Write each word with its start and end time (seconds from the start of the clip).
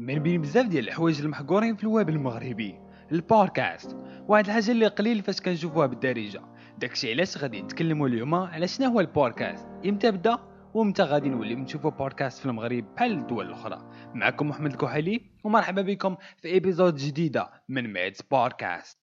من 0.00 0.18
بين 0.18 0.40
بزاف 0.40 0.66
ديال 0.66 0.88
الحوايج 0.88 1.20
المحقورين 1.20 1.76
في 1.76 1.82
الويب 1.84 2.08
المغربي 2.08 2.78
البودكاست. 3.12 3.96
واحد 4.28 4.46
الحاجة 4.46 4.70
اللي 4.70 4.86
قليل 4.86 5.22
فاش 5.22 5.40
كنشوفوها 5.40 5.86
بالدارجة. 5.86 6.40
داكشي 6.78 7.12
علاش 7.12 7.38
غادي 7.38 7.62
نتكلموا 7.62 8.08
اليوم 8.08 8.34
على 8.34 8.68
شنو 8.68 8.88
هو 8.88 9.00
البودكاست؟ 9.00 9.68
إمتى 9.86 10.10
بدأ 10.10 10.38
ومتى 10.74 11.02
غادي 11.02 11.28
نولي 11.28 11.54
نشوفوا 11.54 11.90
بودكاست 11.90 12.38
في 12.38 12.46
المغرب 12.46 12.84
بحال 12.94 13.12
الدول 13.12 13.46
الأخرى. 13.46 13.90
معكم 14.14 14.48
محمد 14.48 14.70
الكحلي 14.70 15.20
ومرحبا 15.44 15.82
بكم 15.82 16.16
في 16.42 16.48
episode 16.48 16.96
جديدة 16.96 17.50
من 17.68 17.92
ميدز 17.92 18.20
بودكاست. 18.30 18.98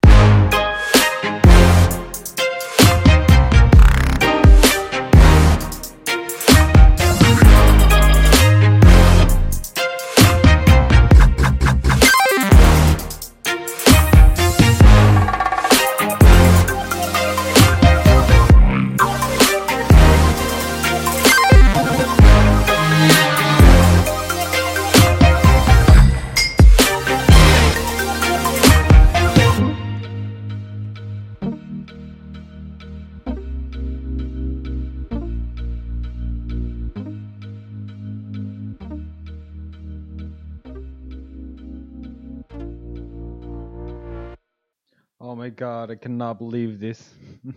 My 45.45 45.51
god, 45.51 45.91
I 45.91 45.95
cannot 45.95 46.39
believe 46.39 46.79
this. 46.79 46.99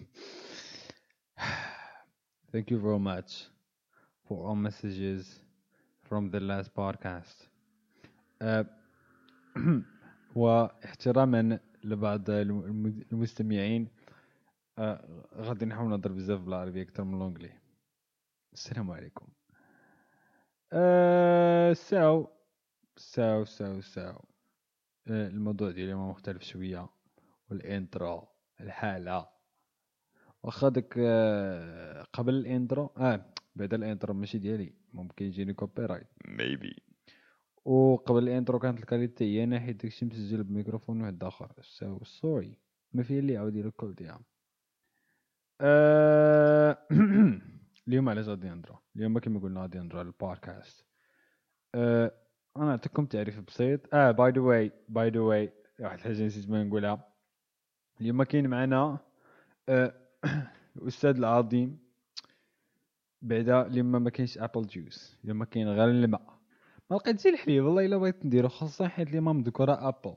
Thank 2.52 2.70
you 2.70 2.78
very 2.78 2.98
much 2.98 3.30
for 4.26 4.46
all 4.46 4.56
messages 4.56 5.40
from 6.06 6.30
the 6.30 6.40
last 6.40 6.74
podcast. 6.74 7.48
Uh, 8.40 8.64
واحتراما 10.34 11.58
لبعض 11.84 12.30
الم- 12.30 13.04
المستمعين 13.12 13.88
uh, 14.80 14.82
غادي 15.36 15.64
نحاول 15.64 15.90
نهضر 15.90 16.12
بزاف 16.12 16.40
بالعربية 16.40 16.82
أكثر 16.82 17.04
من 17.04 17.14
الأنجلي 17.22 17.52
السلام 18.52 18.90
عليكم. 18.90 19.26
Uh, 20.74 21.74
so 21.74 22.30
so 22.98 23.44
so 23.44 23.80
so 23.80 24.00
uh, 24.00 25.10
الموضوع 25.10 25.70
ديالي 25.70 25.94
مختلف 25.94 26.42
شوية. 26.42 26.88
وال 27.50 27.73
intro 27.73 28.28
الحالة. 28.60 29.28
واخا 30.42 30.68
داك 30.68 30.94
آه، 30.98 32.02
قبل 32.12 32.34
ال 32.34 32.42
intro؟ 32.42 32.86
آه 32.96 33.34
بعد 33.56 33.74
الإنترو 33.74 34.14
ماشي 34.14 34.38
ديالي 34.38 34.74
ممكن 34.92 35.24
يجيني 35.24 35.54
copyright 35.54 36.06
maybe 36.24 36.82
وقبل 37.64 38.22
ال 38.22 38.28
intro 38.28 38.58
كانت 38.58 38.78
ال 38.78 38.84
qualité 38.84 39.24
هي 39.24 39.44
أنا 39.44 39.60
حيت 39.60 39.82
داكشي 39.82 40.06
مسجل 40.06 40.44
بميكروفون 40.44 41.00
واحد 41.00 41.24
آخر. 41.24 41.52
so 41.62 42.04
sorry 42.04 42.58
ما 42.92 43.02
فيها 43.02 43.18
اللي 43.18 43.32
يعاود 43.32 43.52
يدير 43.52 43.66
الكل 43.66 43.94
ديالها 43.94 44.24
اليوم 47.88 48.08
علاش 48.08 48.28
غادي 48.28 48.48
نهضرو 48.48 48.78
اليوم 48.96 49.18
كما 49.18 49.40
قلنا 49.40 49.60
غادي 49.60 49.78
نهضرو 49.78 49.98
على 49.98 50.08
البودكاست. 50.08 50.86
آه، 51.74 52.12
أنا 52.56 52.64
نعطيكم 52.64 53.06
تعريف 53.06 53.40
بسيط. 53.40 53.94
آه 53.94 54.10
by 54.10 54.30
the 54.30 54.40
way 54.40 54.72
by 54.88 55.10
the 55.10 55.20
way 55.20 55.52
واحد 55.80 55.98
الحاجة 55.98 56.26
نسيت 56.26 56.50
ما 56.50 56.64
نقولها. 56.64 57.17
اليوم 58.00 58.22
كاين 58.22 58.48
معنا 58.48 58.98
آه، 59.68 59.94
الاستاذ 60.76 61.16
العظيم 61.16 61.78
بعدا 63.22 63.66
اليوم 63.66 63.86
ما 63.86 64.10
كاينش 64.10 64.38
apple 64.38 64.66
juice 64.66 65.16
اليوم 65.24 65.44
كاين 65.44 65.68
غير 65.68 65.90
الماء. 65.90 66.38
ما 66.90 66.96
لقيتش 66.96 67.26
الحليب 67.26 67.64
والله 67.64 67.86
إلا 67.86 67.96
بغيت 67.96 68.26
نديرو 68.26 68.48
خاصة 68.48 68.88
حيت 68.88 69.08
اليوم 69.08 69.36
مذكورة 69.36 69.88
Apple. 69.88 70.14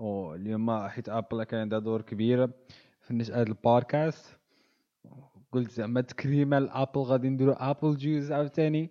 أو 0.00 0.34
اليوم 0.34 0.88
حيت 0.88 1.08
Apple 1.08 1.44
كان 1.44 1.60
عندها 1.60 1.78
دور 1.78 2.02
كبير 2.02 2.46
في 3.00 3.14
نشأة 3.14 3.42
البودكاست. 3.42 4.38
قلت 5.52 5.70
زعما 5.70 6.00
تكريما 6.00 6.60
ل 6.60 6.67
Apple 6.67 7.00
غادي 7.00 7.28
نديرو 7.28 7.52
apple 7.52 7.96
juice 7.96 8.32
عاوتاني. 8.32 8.90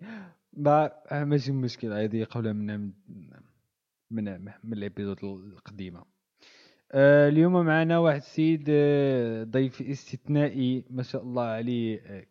ما 0.52 0.92
ماشي 1.12 1.52
مشكل 1.52 1.92
هادي 1.92 2.24
قبل 2.24 2.54
من 2.54 2.66
من 2.66 2.92
من, 4.10 4.52
من 4.64 4.72
ال 4.72 4.78
episode 4.78 5.24
القديمة. 5.24 5.98
آه، 6.00 6.15
اليوم 6.98 7.52
معنا 7.66 7.98
واحد 7.98 8.16
السيد 8.16 8.64
آه، 8.68 9.44
ضيف 9.44 9.82
استثنائي 9.82 10.84
ما 10.90 11.02
شاء 11.02 11.22
الله 11.22 11.42
عليه 11.42 12.00
آه، 12.06 12.26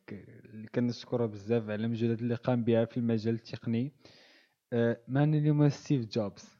كنشكره 0.75 1.25
بزاف 1.25 1.63
على 1.63 1.85
المجهودات 1.85 2.21
اللي 2.21 2.35
قام 2.35 2.63
بها 2.63 2.85
في 2.85 2.97
المجال 2.97 3.33
التقني. 3.33 3.93
آه، 4.73 5.01
معنا 5.07 5.37
اليوم 5.37 5.69
ستيف 5.69 6.05
جوبز. 6.05 6.57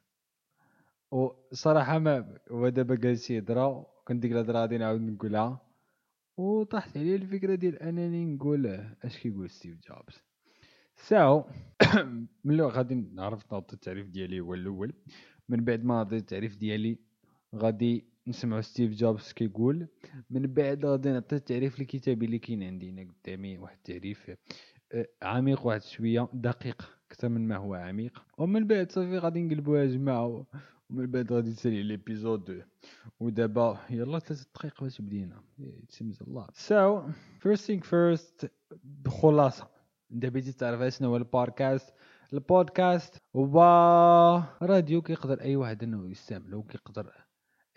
وصراحة 1.12 2.00
ما 2.00 2.38
هو 2.52 2.70
دابا 2.70 2.96
جالس 2.96 3.32
يهضرا 3.32 3.86
كنت 4.08 4.22
ديك 4.22 4.32
الهضرة 4.32 4.60
غادي 4.60 4.78
نعاود 4.78 5.02
نقولها. 5.02 5.62
وطاحت 6.38 6.98
عليه 6.98 7.16
الفكرة 7.16 7.56
ديال 7.56 7.80
أنني 7.80 8.26
نقول 8.26 8.68
آه، 8.68 8.98
أش 9.04 9.18
كيقول 9.18 9.50
ستيف 9.50 9.78
جوبز؟ 9.90 10.24
so 10.96 11.46
ملي 12.46 12.64
غادي 12.64 12.96
نعرف 12.96 13.54
نعطي 13.54 13.74
التعريف 13.74 14.08
ديالي 14.08 14.40
هو 14.40 14.54
الأول. 14.54 14.94
من 15.50 15.66
بعد 15.66 15.84
ما 15.84 16.00
عطيت 16.00 16.22
التعريف 16.22 16.58
ديالي 16.58 17.06
غادي 17.58 18.06
نسمعوا 18.28 18.62
ستيف 18.62 18.92
جوبز 18.92 19.32
كيقول 19.32 19.88
من 20.30 20.54
بعد 20.54 20.86
غادي 20.86 21.12
نعطي 21.12 21.36
التعريف 21.36 21.82
الكتابي 21.82 22.26
اللي 22.26 22.40
كاين 22.40 22.64
عندي. 22.64 22.90
هنا 22.90 23.08
قدامي 23.24 23.58
واحد 23.58 23.78
التعريف 23.78 24.32
آه، 24.92 25.08
عميق 25.22 25.66
واحد 25.66 25.82
شوية 25.82 26.30
دقيق 26.34 26.98
أكثر 27.12 27.30
من 27.30 27.48
ما 27.48 27.58
هو 27.58 27.74
عميق. 27.74 28.26
ومن 28.38 28.68
بعد 28.68 28.92
صافي 28.92 29.18
غادي 29.18 29.44
نقلبوها 29.44 29.86
جماعة 29.86 30.46
ومن 30.90 31.12
بعد 31.12 31.34
غادي 31.34 31.52
تسالي 31.52 31.84
l'épisode 31.84 32.64
ودابا 33.20 33.78
يلا 33.90 34.20
ثلاثة 34.20 34.46
دقائق 34.54 34.84
باش 34.84 35.02
بدينا. 35.02 35.44
تسمز 35.90 36.22
الله. 36.22 36.48
so 36.54 37.02
first 37.40 37.66
thing 37.66 37.84
first 37.84 38.52
بخلاصة. 38.84 39.68
انت 40.12 40.26
بغيتي 40.26 40.52
تعرف 40.52 40.94
شنو 40.94 41.10
هو 41.10 41.18
البودكاست 41.18 41.94
البودكاست 42.34 43.18
هو 43.36 43.64
راديو 44.62 45.02
كيقدر 45.02 45.42
أي 45.42 45.56
واحد 45.56 45.84
إنه 45.84 46.10
يستعملو 46.10 46.64
كيقدر 46.64 47.25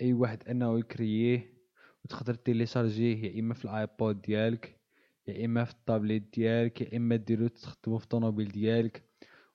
أي 0.03 0.13
واحد 0.13 0.49
أنه 0.49 0.79
يكرييه 0.79 1.59
وتقدر 2.05 2.35
télécharger 2.35 3.11
يه 3.11 3.25
يا 3.25 3.41
إما 3.41 3.55
في 3.55 3.65
ال 3.65 3.76
iPod 3.76 4.23
ديالك 4.23 4.81
يا 5.27 5.45
إما 5.45 5.65
في 5.65 5.73
الطابليت 5.73 6.35
ديالك 6.35 6.81
يا 6.81 6.97
إما 6.97 7.17
ديرو 7.17 7.49
تخدمو 7.49 7.99
في 7.99 8.05
الطوموبيل 8.05 8.49
ديالك 8.49 9.05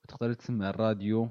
وتقدر 0.03 0.33
تسمع 0.33 0.69
الراديو 0.69 1.29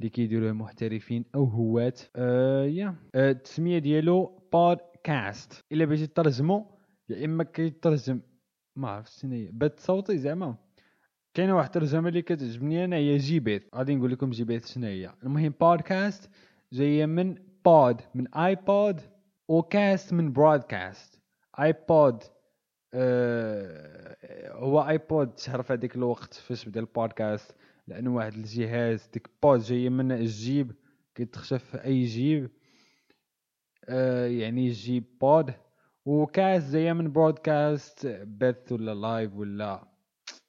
اللي 0.00 0.10
كيديروه 0.10 0.52
محترفين 0.52 1.24
أو 1.34 1.44
هواة 1.44 1.94
آه 2.16 2.64
يا. 2.64 2.96
آه 3.14 3.30
التسمية 3.30 3.78
ديالو 3.78 4.48
بودكاست. 4.52 5.64
إلا 5.72 5.84
بغيتي 5.84 6.06
ترجمو 6.06 6.78
يا 7.08 7.24
إما 7.24 7.44
كيترجم 7.44 8.20
ما 8.76 8.88
عرفت 8.88 9.20
شنو 9.20 9.48
بث 9.52 9.80
صوتي 9.86 10.18
زعما. 10.18 10.56
كاينة 11.34 11.56
واحد 11.56 11.66
الترجمة 11.66 12.08
اللي 12.08 12.22
كتعجبني 12.22 12.84
أنا 12.84 12.96
هي 12.96 13.16
جيبيت 13.16 13.68
غادي 13.74 13.94
نقول 13.94 14.12
لكم 14.12 14.30
جيبيت 14.30 14.66
شنو 14.66 14.86
هي. 14.86 15.14
المهم 15.22 15.54
بودكاست 15.60 16.30
جاية 16.72 17.06
من 17.06 17.36
بود 17.66 18.02
من 18.14 18.34
iPod 18.34 19.00
و 19.48 19.61
cast 19.61 20.12
من 20.12 20.32
broadcast 20.32 21.22
iPod 21.60 22.22
آه 22.94 24.16
هو 24.52 24.88
iPod 24.88 25.38
شهر 25.38 25.62
في 25.62 25.72
هذيك 25.72 25.96
الوقت 25.96 26.34
فاش 26.34 26.68
بدا 26.68 26.80
البودكاست؟ 26.80 27.56
لأنه 27.86 28.14
واحد 28.14 28.34
الجهاز 28.34 29.08
ديك 29.12 29.30
pod 29.42 29.60
جاية 29.60 29.88
من 29.88 30.12
الجيب 30.12 30.72
كيتخشى 31.14 31.58
في 31.58 31.84
أي 31.84 32.04
جيب 32.04 32.50
آه 33.88 34.26
يعني 34.26 34.68
جيب 34.68 35.18
pod 35.20 35.54
و 36.04 36.18
cast 36.18 36.72
جاية 36.72 36.92
من 36.92 37.12
broadcast 37.12 38.06
بث 38.06 38.72
ولا 38.72 38.94
live 38.94 39.34
ولا 39.34 39.88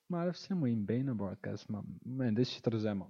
ما 0.10 0.20
عرفتش 0.20 0.52
المهم 0.52 0.86
باينة 0.86 1.14
broadcast 1.14 1.72
ما, 1.72 1.84
ما 2.06 2.26
عندهاش 2.26 2.50
شي 2.50 2.62
ترجمة. 2.62 3.10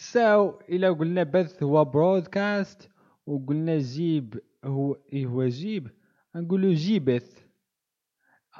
so 0.00 0.60
إلا 0.68 0.92
قلنا 0.92 1.22
بث 1.22 1.62
هو 1.62 1.84
broadcast 1.84 2.88
وقلنا 3.26 3.78
جيب 3.78 4.40
هو 4.64 4.96
إيه 5.12 5.26
هو 5.26 5.48
جيب؟ 5.48 5.90
نقولو 6.36 6.72
جيبث. 6.72 7.44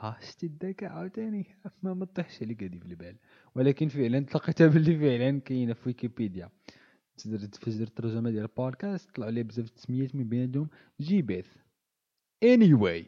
آه 0.03 0.17
شتي 0.21 0.47
الذكاء 0.47 0.91
عاوتاني؟ 0.91 1.47
ما 1.83 1.95
مطيحش 1.95 2.43
عليك 2.43 2.63
هادي 2.63 2.79
في 2.79 2.87
البال. 2.87 3.17
ولكن 3.55 3.89
فعلا 3.89 4.21
تلقيتها 4.21 4.67
باللي 4.67 4.99
فعلا 4.99 5.41
كاينة 5.41 5.73
في 5.73 5.89
ويكيبيديا. 5.89 6.51
تقدر 7.17 7.39
فاش 7.39 7.75
درت 7.75 7.89
الترجمة 7.89 8.31
ديال 8.31 8.43
البودكاست 8.43 9.17
طلعوا 9.17 9.31
لي 9.31 9.43
بزاف 9.43 9.67
التسميات 9.67 10.15
من 10.15 10.29
بيناتهم. 10.29 10.69
جيبث. 11.01 11.57
Anyway 12.45 13.05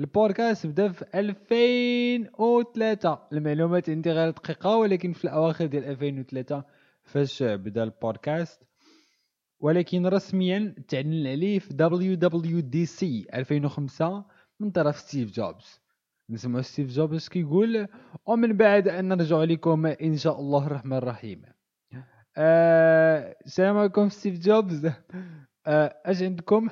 البودكاست 0.00 0.66
بدأ 0.66 0.92
في 0.92 1.04
2003 1.14 3.18
المعلومات 3.32 3.90
عندي 3.90 4.12
غير 4.12 4.30
دقيقة 4.30 4.76
ولكن 4.76 5.12
في 5.12 5.24
الأواخر 5.24 5.66
ديال 5.66 5.84
2003 5.84 6.64
فاش 7.10 7.42
بدا 7.42 7.82
البودكاست 7.82 8.62
ولكن 9.60 10.06
رسميا 10.06 10.74
تعلن 10.88 11.26
عليه 11.26 11.58
في 11.58 11.74
WWDC 11.74 13.34
2005 13.34 14.24
من 14.60 14.70
طرف 14.70 14.98
ستيف 14.98 15.32
جوبز. 15.32 15.80
نسمع 16.30 16.60
ستيف 16.60 16.90
جوبز 16.90 17.28
كيقول 17.28 17.88
ومن 18.26 18.56
بعد 18.56 18.88
أن 18.88 19.08
نرجع 19.08 19.44
لكم 19.44 19.86
إن 19.86 20.16
شاء 20.16 20.40
الله 20.40 20.66
الرحمن 20.66 20.96
الرحيم. 20.96 21.42
آه، 22.36 23.36
السلام 23.46 23.76
آه 23.76 23.80
عليكم 23.80 24.08
ستيف 24.08 24.38
جوبز. 24.38 24.86
آه 25.66 26.00
أش 26.06 26.22
عندكم؟ 26.22 26.68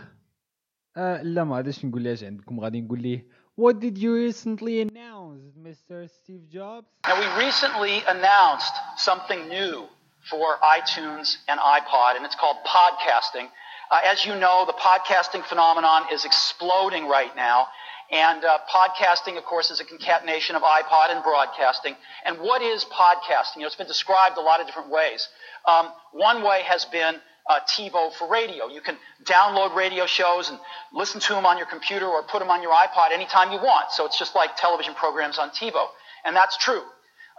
آه 0.96 1.22
لا 1.22 1.44
ما 1.44 1.56
غاديش 1.56 1.84
نقول 1.84 2.02
ليه 2.02 2.12
أش 2.12 2.24
عندكم 2.24 2.60
غادي 2.60 2.80
نقول 2.80 3.02
ليه. 3.02 3.38
What 3.60 3.74
did 3.80 3.98
you 3.98 4.12
recently 4.28 4.82
announce, 4.86 5.42
Mr. 5.66 6.08
Steve 6.08 6.44
Jobs? 6.48 6.86
Now, 7.04 7.16
we 7.22 7.26
recently 7.46 7.96
announced 8.14 8.74
something 9.08 9.48
new. 9.48 9.88
For 10.30 10.58
iTunes 10.62 11.36
and 11.48 11.58
iPod, 11.60 12.16
and 12.16 12.24
it's 12.24 12.34
called 12.34 12.56
podcasting. 12.66 13.48
Uh, 13.90 14.00
as 14.04 14.24
you 14.24 14.34
know, 14.34 14.64
the 14.66 14.74
podcasting 14.74 15.44
phenomenon 15.44 16.02
is 16.12 16.24
exploding 16.24 17.08
right 17.08 17.34
now. 17.34 17.66
And 18.10 18.42
uh, 18.42 18.58
podcasting, 18.72 19.36
of 19.36 19.44
course, 19.44 19.70
is 19.70 19.80
a 19.80 19.84
concatenation 19.84 20.56
of 20.56 20.62
iPod 20.62 21.10
and 21.10 21.22
broadcasting. 21.22 21.94
And 22.24 22.38
what 22.38 22.62
is 22.62 22.84
podcasting? 22.86 23.56
You 23.56 23.60
know, 23.62 23.66
it's 23.66 23.76
been 23.76 23.86
described 23.86 24.38
a 24.38 24.40
lot 24.40 24.60
of 24.60 24.66
different 24.66 24.90
ways. 24.90 25.28
Um, 25.66 25.88
one 26.12 26.42
way 26.42 26.62
has 26.64 26.86
been 26.86 27.16
uh, 27.48 27.60
TiVo 27.68 28.12
for 28.14 28.30
radio. 28.30 28.68
You 28.68 28.80
can 28.80 28.96
download 29.24 29.74
radio 29.74 30.06
shows 30.06 30.48
and 30.48 30.58
listen 30.92 31.20
to 31.20 31.34
them 31.34 31.44
on 31.44 31.58
your 31.58 31.66
computer 31.66 32.06
or 32.06 32.22
put 32.22 32.38
them 32.40 32.50
on 32.50 32.62
your 32.62 32.72
iPod 32.72 33.12
anytime 33.12 33.52
you 33.52 33.58
want. 33.58 33.90
So 33.92 34.06
it's 34.06 34.18
just 34.18 34.34
like 34.34 34.56
television 34.56 34.94
programs 34.94 35.38
on 35.38 35.50
TiVo. 35.50 35.86
And 36.24 36.34
that's 36.34 36.56
true. 36.56 36.82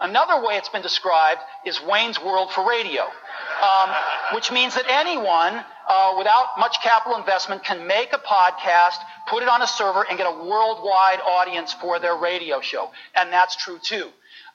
Another 0.00 0.44
way 0.44 0.56
it's 0.56 0.68
been 0.70 0.82
described 0.82 1.40
is 1.66 1.80
Wayne's 1.82 2.18
World 2.20 2.50
for 2.52 2.66
radio, 2.66 3.02
um, 3.02 3.90
which 4.34 4.50
means 4.50 4.74
that 4.74 4.86
anyone 4.88 5.62
uh, 5.88 6.14
without 6.16 6.58
much 6.58 6.76
capital 6.82 7.18
investment 7.18 7.62
can 7.64 7.86
make 7.86 8.12
a 8.12 8.18
podcast, 8.18 8.96
put 9.28 9.42
it 9.42 9.48
on 9.48 9.60
a 9.60 9.66
server, 9.66 10.06
and 10.08 10.16
get 10.16 10.26
a 10.26 10.44
worldwide 10.44 11.20
audience 11.20 11.74
for 11.74 11.98
their 11.98 12.16
radio 12.16 12.60
show. 12.60 12.90
And 13.14 13.30
that's 13.30 13.56
true 13.56 13.78
too. 13.82 14.08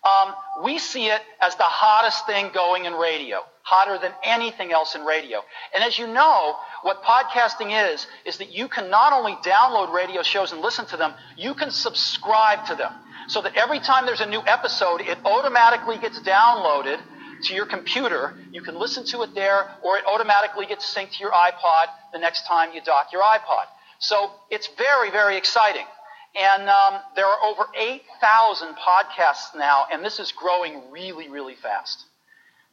Um, 0.04 0.34
we 0.64 0.80
see 0.80 1.08
it 1.08 1.22
as 1.42 1.56
the 1.56 1.64
hottest 1.64 2.26
thing 2.26 2.50
going 2.54 2.86
in 2.86 2.94
radio 2.94 3.40
hotter 3.66 3.98
than 3.98 4.14
anything 4.24 4.72
else 4.72 4.94
in 4.94 5.04
radio. 5.04 5.42
And 5.74 5.84
as 5.84 5.98
you 5.98 6.06
know, 6.06 6.56
what 6.86 7.02
podcasting 7.02 7.92
is, 7.92 8.06
is 8.26 8.38
that 8.38 8.52
you 8.52 8.68
can 8.68 8.92
not 8.92 9.12
only 9.12 9.34
download 9.44 9.92
radio 9.92 10.22
shows 10.22 10.52
and 10.52 10.62
listen 10.62 10.86
to 10.86 10.96
them, 10.96 11.16
you 11.36 11.56
can 11.56 11.72
subscribe 11.72 12.64
to 12.68 12.76
them. 12.76 12.94
So 13.28 13.42
that 13.42 13.56
every 13.56 13.80
time 13.80 14.06
there's 14.06 14.22
a 14.22 14.28
new 14.28 14.44
episode, 14.46 15.02
it 15.02 15.18
automatically 15.26 15.98
gets 15.98 16.20
downloaded 16.20 17.00
to 17.46 17.56
your 17.56 17.66
computer. 17.66 18.38
You 18.52 18.62
can 18.62 18.78
listen 18.78 19.04
to 19.06 19.24
it 19.24 19.34
there, 19.34 19.68
or 19.82 19.98
it 19.98 20.04
automatically 20.06 20.68
gets 20.68 20.86
synced 20.86 21.14
to 21.14 21.22
your 21.22 21.32
iPod 21.32 21.88
the 22.14 22.20
next 22.20 22.46
time 22.46 22.70
you 22.72 22.82
dock 22.82 23.08
your 23.12 23.24
iPod. 23.24 23.66
So 23.98 24.30
it's 24.52 24.70
very, 24.78 25.10
very 25.10 25.38
exciting. 25.38 25.88
And 26.36 26.70
um, 26.70 27.02
there 27.16 27.26
are 27.26 27.44
over 27.46 27.66
8,000 27.76 28.76
podcasts 28.76 29.56
now, 29.58 29.86
and 29.92 30.06
this 30.06 30.20
is 30.20 30.32
growing 30.32 30.92
really, 30.92 31.30
really 31.30 31.56
fast. 31.56 32.04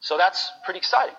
So 0.01 0.19
that's 0.19 0.51
pretty 0.65 0.77
exciting. 0.77 1.15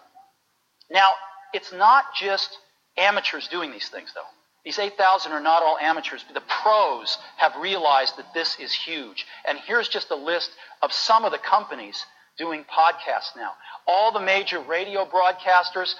Now, 0.92 1.08
it's 1.52 1.72
not 1.72 2.04
just 2.14 2.58
amateurs 2.96 3.48
doing 3.48 3.72
these 3.72 3.88
things, 3.88 4.12
though. 4.14 4.22
These 4.64 4.78
8,000 4.78 5.32
are 5.32 5.40
not 5.40 5.62
all 5.62 5.76
amateurs, 5.78 6.24
but 6.26 6.34
the 6.34 6.52
pros 6.62 7.18
have 7.36 7.54
realized 7.56 8.16
that 8.16 8.32
this 8.32 8.56
is 8.58 8.72
huge. 8.72 9.26
And 9.46 9.58
here's 9.58 9.88
just 9.88 10.10
a 10.10 10.16
list 10.16 10.50
of 10.82 10.92
some 10.92 11.24
of 11.24 11.32
the 11.32 11.38
companies 11.38 12.02
doing 12.38 12.64
podcasts 12.64 13.36
now. 13.36 13.52
All 13.86 14.10
the 14.10 14.20
major 14.20 14.60
radio 14.60 15.04
broadcasters, 15.04 15.94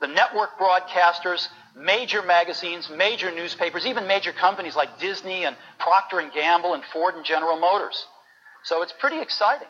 the 0.00 0.06
network 0.06 0.58
broadcasters, 0.58 1.48
major 1.76 2.22
magazines, 2.22 2.88
major 2.88 3.34
newspapers, 3.34 3.84
even 3.84 4.06
major 4.06 4.32
companies 4.32 4.76
like 4.76 5.00
Disney 5.00 5.44
and 5.44 5.56
Procter 5.80 6.20
and 6.20 6.32
Gamble 6.32 6.74
and 6.74 6.84
Ford 6.92 7.16
and 7.16 7.24
General 7.24 7.58
Motors. 7.58 8.06
So 8.62 8.82
it's 8.82 8.94
pretty 9.00 9.20
exciting. 9.20 9.68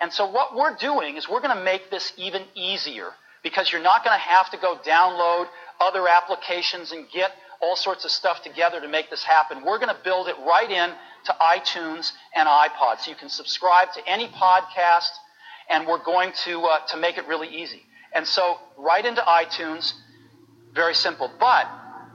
And 0.00 0.12
so 0.12 0.26
what 0.30 0.54
we're 0.54 0.76
doing 0.76 1.16
is 1.16 1.28
we're 1.28 1.40
going 1.40 1.56
to 1.56 1.64
make 1.64 1.90
this 1.90 2.12
even 2.16 2.42
easier 2.54 3.08
because 3.42 3.72
you're 3.72 3.82
not 3.82 4.04
going 4.04 4.16
to 4.16 4.22
have 4.22 4.50
to 4.50 4.56
go 4.58 4.78
download 4.86 5.46
other 5.80 6.06
applications 6.08 6.92
and 6.92 7.06
get 7.10 7.32
all 7.60 7.76
sorts 7.76 8.04
of 8.04 8.10
stuff 8.10 8.42
together 8.42 8.80
to 8.80 8.88
make 8.88 9.10
this 9.10 9.24
happen. 9.24 9.64
We're 9.64 9.78
going 9.78 9.94
to 9.94 10.00
build 10.02 10.28
it 10.28 10.36
right 10.46 10.70
in 10.70 10.90
to 11.24 11.36
iTunes 11.40 12.12
and 12.34 12.48
iPod. 12.48 13.00
So 13.00 13.10
you 13.10 13.16
can 13.16 13.28
subscribe 13.28 13.92
to 13.94 14.08
any 14.08 14.28
podcast 14.28 15.10
and 15.68 15.86
we're 15.86 16.02
going 16.02 16.32
to, 16.44 16.62
uh, 16.62 16.86
to 16.88 16.96
make 16.96 17.18
it 17.18 17.26
really 17.26 17.48
easy. 17.48 17.82
And 18.14 18.26
so 18.26 18.58
right 18.76 19.04
into 19.04 19.20
iTunes, 19.20 19.92
very 20.72 20.94
simple. 20.94 21.30
But 21.38 21.68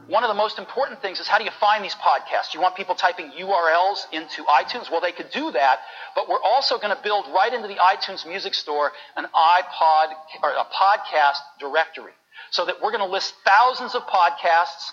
one 0.07 0.23
of 0.23 0.27
the 0.29 0.33
most 0.33 0.57
important 0.57 1.01
things 1.01 1.19
is 1.19 1.27
how 1.27 1.37
do 1.37 1.43
you 1.43 1.51
find 1.59 1.83
these 1.83 1.95
podcasts? 1.95 2.53
You 2.53 2.61
want 2.61 2.75
people 2.75 2.95
typing 2.95 3.31
URLs 3.31 4.05
into 4.11 4.43
iTunes? 4.43 4.89
Well, 4.89 5.01
they 5.01 5.11
could 5.11 5.29
do 5.31 5.51
that, 5.51 5.79
but 6.15 6.27
we're 6.27 6.41
also 6.41 6.77
going 6.77 6.95
to 6.95 7.01
build 7.03 7.25
right 7.33 7.53
into 7.53 7.67
the 7.67 7.75
iTunes 7.75 8.27
Music 8.27 8.53
Store 8.53 8.91
an 9.15 9.25
iPod 9.25 10.07
or 10.41 10.49
a 10.49 10.65
podcast 10.65 11.39
directory 11.59 12.13
so 12.52 12.64
that 12.66 12.76
we're 12.82 12.90
going 12.90 13.06
to 13.08 13.12
list 13.18 13.34
thousands 13.44 13.94
of 13.94 14.02
podcasts 14.02 14.84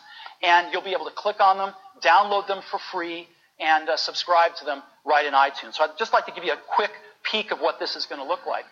and 0.44 0.72
you'll 0.72 0.82
be 0.92 0.92
able 0.92 1.06
to 1.06 1.18
click 1.24 1.40
on 1.40 1.58
them, 1.58 1.74
download 2.02 2.48
them 2.48 2.62
for 2.70 2.80
free, 2.92 3.28
and 3.60 3.90
uh, 3.90 3.98
subscribe 3.98 4.56
to 4.56 4.66
them 4.66 4.84
right 5.06 5.26
in 5.26 5.34
iTunes. 5.34 5.76
So 5.76 5.84
I'd 5.84 5.98
just 5.98 6.14
like 6.14 6.26
to 6.26 6.32
give 6.32 6.44
you 6.44 6.54
a 6.54 6.62
quick 6.76 6.92
peek 7.24 7.52
of 7.52 7.60
what 7.60 7.80
this 7.80 7.96
is 7.96 8.06
going 8.06 8.22
to 8.22 8.28
look 8.28 8.46
like. 8.46 8.66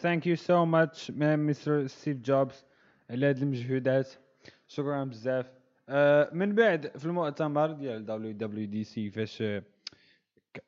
Thank 0.00 0.24
you 0.24 0.36
so 0.36 0.64
much, 0.64 1.10
Mr. 1.12 1.90
Steve 1.90 2.22
Jobs, 2.22 2.64
على 3.10 3.26
هذه 3.26 3.42
المجهودات. 3.42 4.08
شكرا 4.68 5.04
بزاف 5.04 5.46
آه 5.88 6.30
من 6.32 6.54
بعد 6.54 6.98
في 6.98 7.04
المؤتمر 7.04 7.70
ديال 7.72 8.06
دبليو 8.06 8.32
دبليو 8.32 8.66
دي 8.66 8.84
سي 8.84 9.10
فاش 9.10 9.42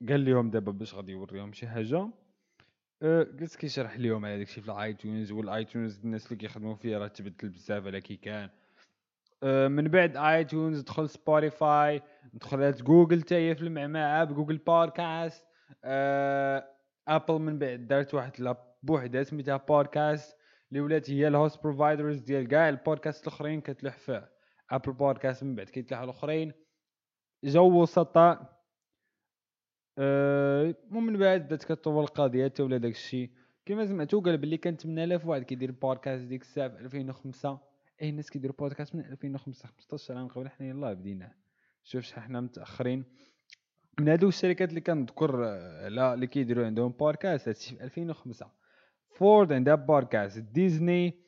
قال 0.08 0.24
لهم 0.24 0.50
دابا 0.50 0.72
باش 0.72 0.94
غادي 0.94 1.12
يوريهم 1.12 1.52
شي 1.52 1.68
حاجه 1.68 1.96
آه 1.96 2.10
قلت 3.03 3.55
كيشرح 3.55 3.97
لهم 3.97 4.25
على 4.25 4.37
داكشي 4.37 4.61
في 4.61 4.71
ال 4.71 4.80
iTunes 4.80 5.31
و 5.31 5.40
ال 5.40 5.48
iTunes 5.48 5.99
الناس 6.03 6.25
اللي 6.25 6.35
كيخدموا 6.35 6.75
فيه 6.75 6.97
راه 6.97 7.07
تبدل 7.07 7.49
بزاف 7.49 7.87
على 7.87 8.01
كي 8.01 8.15
كان. 8.15 8.49
آه 9.43 9.67
من 9.67 9.87
بعد 9.87 10.17
iTunes 10.17 10.79
دخل 10.81 11.09
Spotify 11.09 12.01
دخلت 12.33 12.81
جوجل 12.81 13.21
تا 13.21 13.35
هي 13.35 13.55
في 13.55 13.61
المعمعة 13.61 14.23
ب 14.23 14.28
Google 14.28 14.57
Podcast. 14.57 15.45
آه 15.83 16.69
Apple 17.07 17.39
من 17.39 17.59
بعد 17.59 17.87
دارت 17.87 18.13
واحد 18.13 18.39
l'app 18.39 18.57
بوحدها 18.83 19.23
سميتها 19.23 19.57
بودكاست 19.57 20.37
اللي 20.71 20.81
ولات 20.81 21.09
هي 21.09 21.27
ال 21.27 21.34
host 21.34 21.63
providers 21.63 22.19
ديال 22.19 22.47
كاع 22.47 22.69
البودكاست 22.69 23.27
الاخرين 23.27 23.61
كتلوح 23.61 23.97
في 23.97 24.27
Apple 24.71 24.91
Podcast 24.93 25.43
من 25.43 25.55
بعد 25.55 25.69
كيتلوح 25.69 26.01
الاخرين. 26.01 26.53
جو 27.43 27.81
وسطاء 27.81 28.62
أه 29.97 30.75
ومن 30.91 31.17
بعد 31.17 31.41
بدات 31.41 31.63
كتطول 31.63 32.03
القضية 32.03 32.45
حتى 32.45 32.63
ولا 32.63 32.77
داكشي. 32.77 33.31
كما 33.65 33.85
سمعتو 33.85 34.21
قال 34.21 34.37
بلي 34.37 34.57
كان 34.57 34.75
8000 34.77 35.25
واحد 35.25 35.43
كيدير 35.43 35.71
بودكاست 35.71 36.23
ديك 36.25 36.41
الساعة 36.41 36.69
في 36.69 36.79
2005 36.79 37.59
اي 38.01 38.09
الناس 38.09 38.29
كيديروا 38.29 38.55
بودكاست 38.59 38.95
من 38.95 39.05
2005 39.05 39.67
15 39.67 40.17
عام 40.17 40.27
قبل 40.27 40.49
حنا 40.49 40.67
يلاه 40.67 40.93
بدينا 40.93 41.31
شوف 41.83 42.03
شحال 42.03 42.23
حنا 42.23 42.41
متأخرين. 42.41 43.03
من 43.99 44.09
هادو 44.09 44.27
الشركات 44.27 44.69
اللي 44.69 44.81
كنذكر 44.81 45.45
آه، 45.45 45.87
لا 45.87 46.13
اللي 46.13 46.27
كيديروا 46.27 46.65
عندهم 46.65 46.91
بودكاست 46.91 47.47
هادشي 47.47 47.75
في 47.75 47.83
2005 47.83 48.51
فورد 49.15 49.53
عندها 49.53 49.75
بودكاست 49.75 50.39
ديزني 50.39 51.23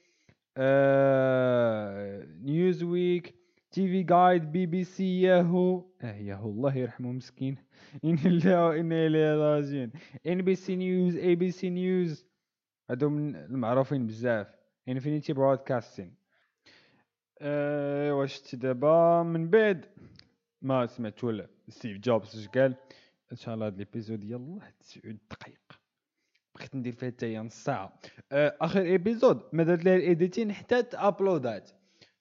نيوز 2.44 2.84
ويك 2.84 3.36
تي 3.76 3.88
في 3.88 4.04
جايد 4.04 4.52
بي 4.52 4.66
بي 4.66 4.84
سي 4.84 5.22
ياهو 5.22 5.86
آه 6.02 6.16
ياهو 6.16 6.50
الله 6.50 6.78
يرحمه 6.78 7.12
مسكين 7.12 7.58
ان 8.06 8.18
الله 8.26 8.66
وان 8.68 8.92
اليه 8.94 9.36
راجعون 9.36 9.92
ان 10.28 10.42
بي 10.42 10.56
سي 10.56 10.76
نيوز 10.76 11.16
اي 11.16 11.36
بي 11.36 11.52
سي 11.52 11.70
نيوز 11.70 12.26
هادو 12.90 13.10
من 13.10 13.36
المعروفين 13.36 14.08
بزاف. 14.08 14.48
Infinity 14.88 15.34
Broadcasting 15.34 16.16
أه 17.42 18.14
واش 18.14 18.56
دابا؟ 18.56 19.24
من 19.24 19.50
بعد. 19.50 19.86
ما 20.62 20.86
سمعتو 20.86 21.42
ستيف 21.70 21.98
جوبز 21.98 22.40
اش 22.40 22.48
قال؟ 22.48 22.76
إن 23.32 23.38
شاء 23.38 23.56
الله 23.56 23.66
هاد 23.66 23.78
l'épisode 23.78 24.24
يلاه 24.24 24.74
تسعود 24.80 25.18
دقائق 25.32 25.80
بغيت 26.56 26.76
ندير 26.76 26.94
فيها 26.94 27.10
حتى 27.10 27.38
نص 27.38 27.64
ساعة. 27.64 28.00
آه، 28.32 28.58
آخر 28.62 28.82
épisode 28.82 29.42
ما 29.54 29.64
درت 29.64 29.86
لها 29.86 29.96
ال 29.96 30.03
editing 30.03 30.54
حتى 30.54 30.84
ت 30.84 30.94
upload 30.94 31.52
ات. 31.52 31.72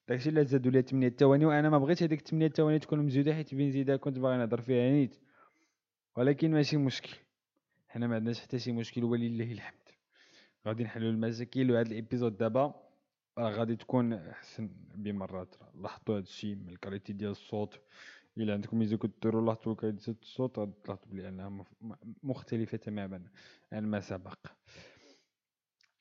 داكشي 0.07 0.29
اللي 0.29 0.45
زادوا 0.45 0.71
لها 0.71 0.81
8 0.81 1.09
ثواني 1.09 1.45
وأنا 1.45 1.69
ما 1.69 1.77
بغيتش 1.77 2.03
هذيك 2.03 2.27
8 2.27 2.47
ثواني 2.47 2.79
تكون 2.79 2.99
مزوده 2.99 3.33
حيت 3.33 3.55
بين 3.55 3.97
كنت 3.97 4.19
باغي 4.19 4.37
نهضر 4.37 4.61
فيها 4.61 4.91
نيت. 4.91 5.15
ولكن 6.15 6.51
ماشي 6.51 6.77
مشكل. 6.77 7.15
حنا 7.87 8.07
ما 8.07 8.15
عندناش 8.15 8.39
حتى 8.39 8.59
شي 8.59 8.71
مشكل 8.71 9.03
ولله 9.03 9.51
الحمد. 9.51 9.89
غادي 10.67 10.83
نحلوا 10.83 11.11
المشاكل 11.11 11.71
وهذا 11.71 11.87
ال 11.87 11.93
épisode 11.93 12.37
دابا 12.37 12.75
راه 13.37 13.51
غادي 13.51 13.75
تكون 13.75 14.13
أحسن 14.13 14.69
بمرات. 14.95 15.55
لاحظتوا 15.81 16.15
هذا 16.15 16.23
الشيء 16.23 16.55
من 16.55 16.69
ال 16.69 16.75
qualité 16.75 17.13
ديال 17.13 17.31
الصوت. 17.31 17.79
إلا 18.37 18.53
عندكم 18.53 18.79
ميزو 18.79 18.97
كديروا 18.97 19.45
لاحظتوا 19.45 19.75
كيزيد 19.75 20.17
الصوت 20.21 20.59
غتلاحظوا 20.59 21.07
بلي 21.11 21.29
أنها 21.29 21.65
مختلفة 22.23 22.77
تماما. 22.77 23.21
عن 23.71 23.85
ما 23.85 23.99
سبق 23.99 24.37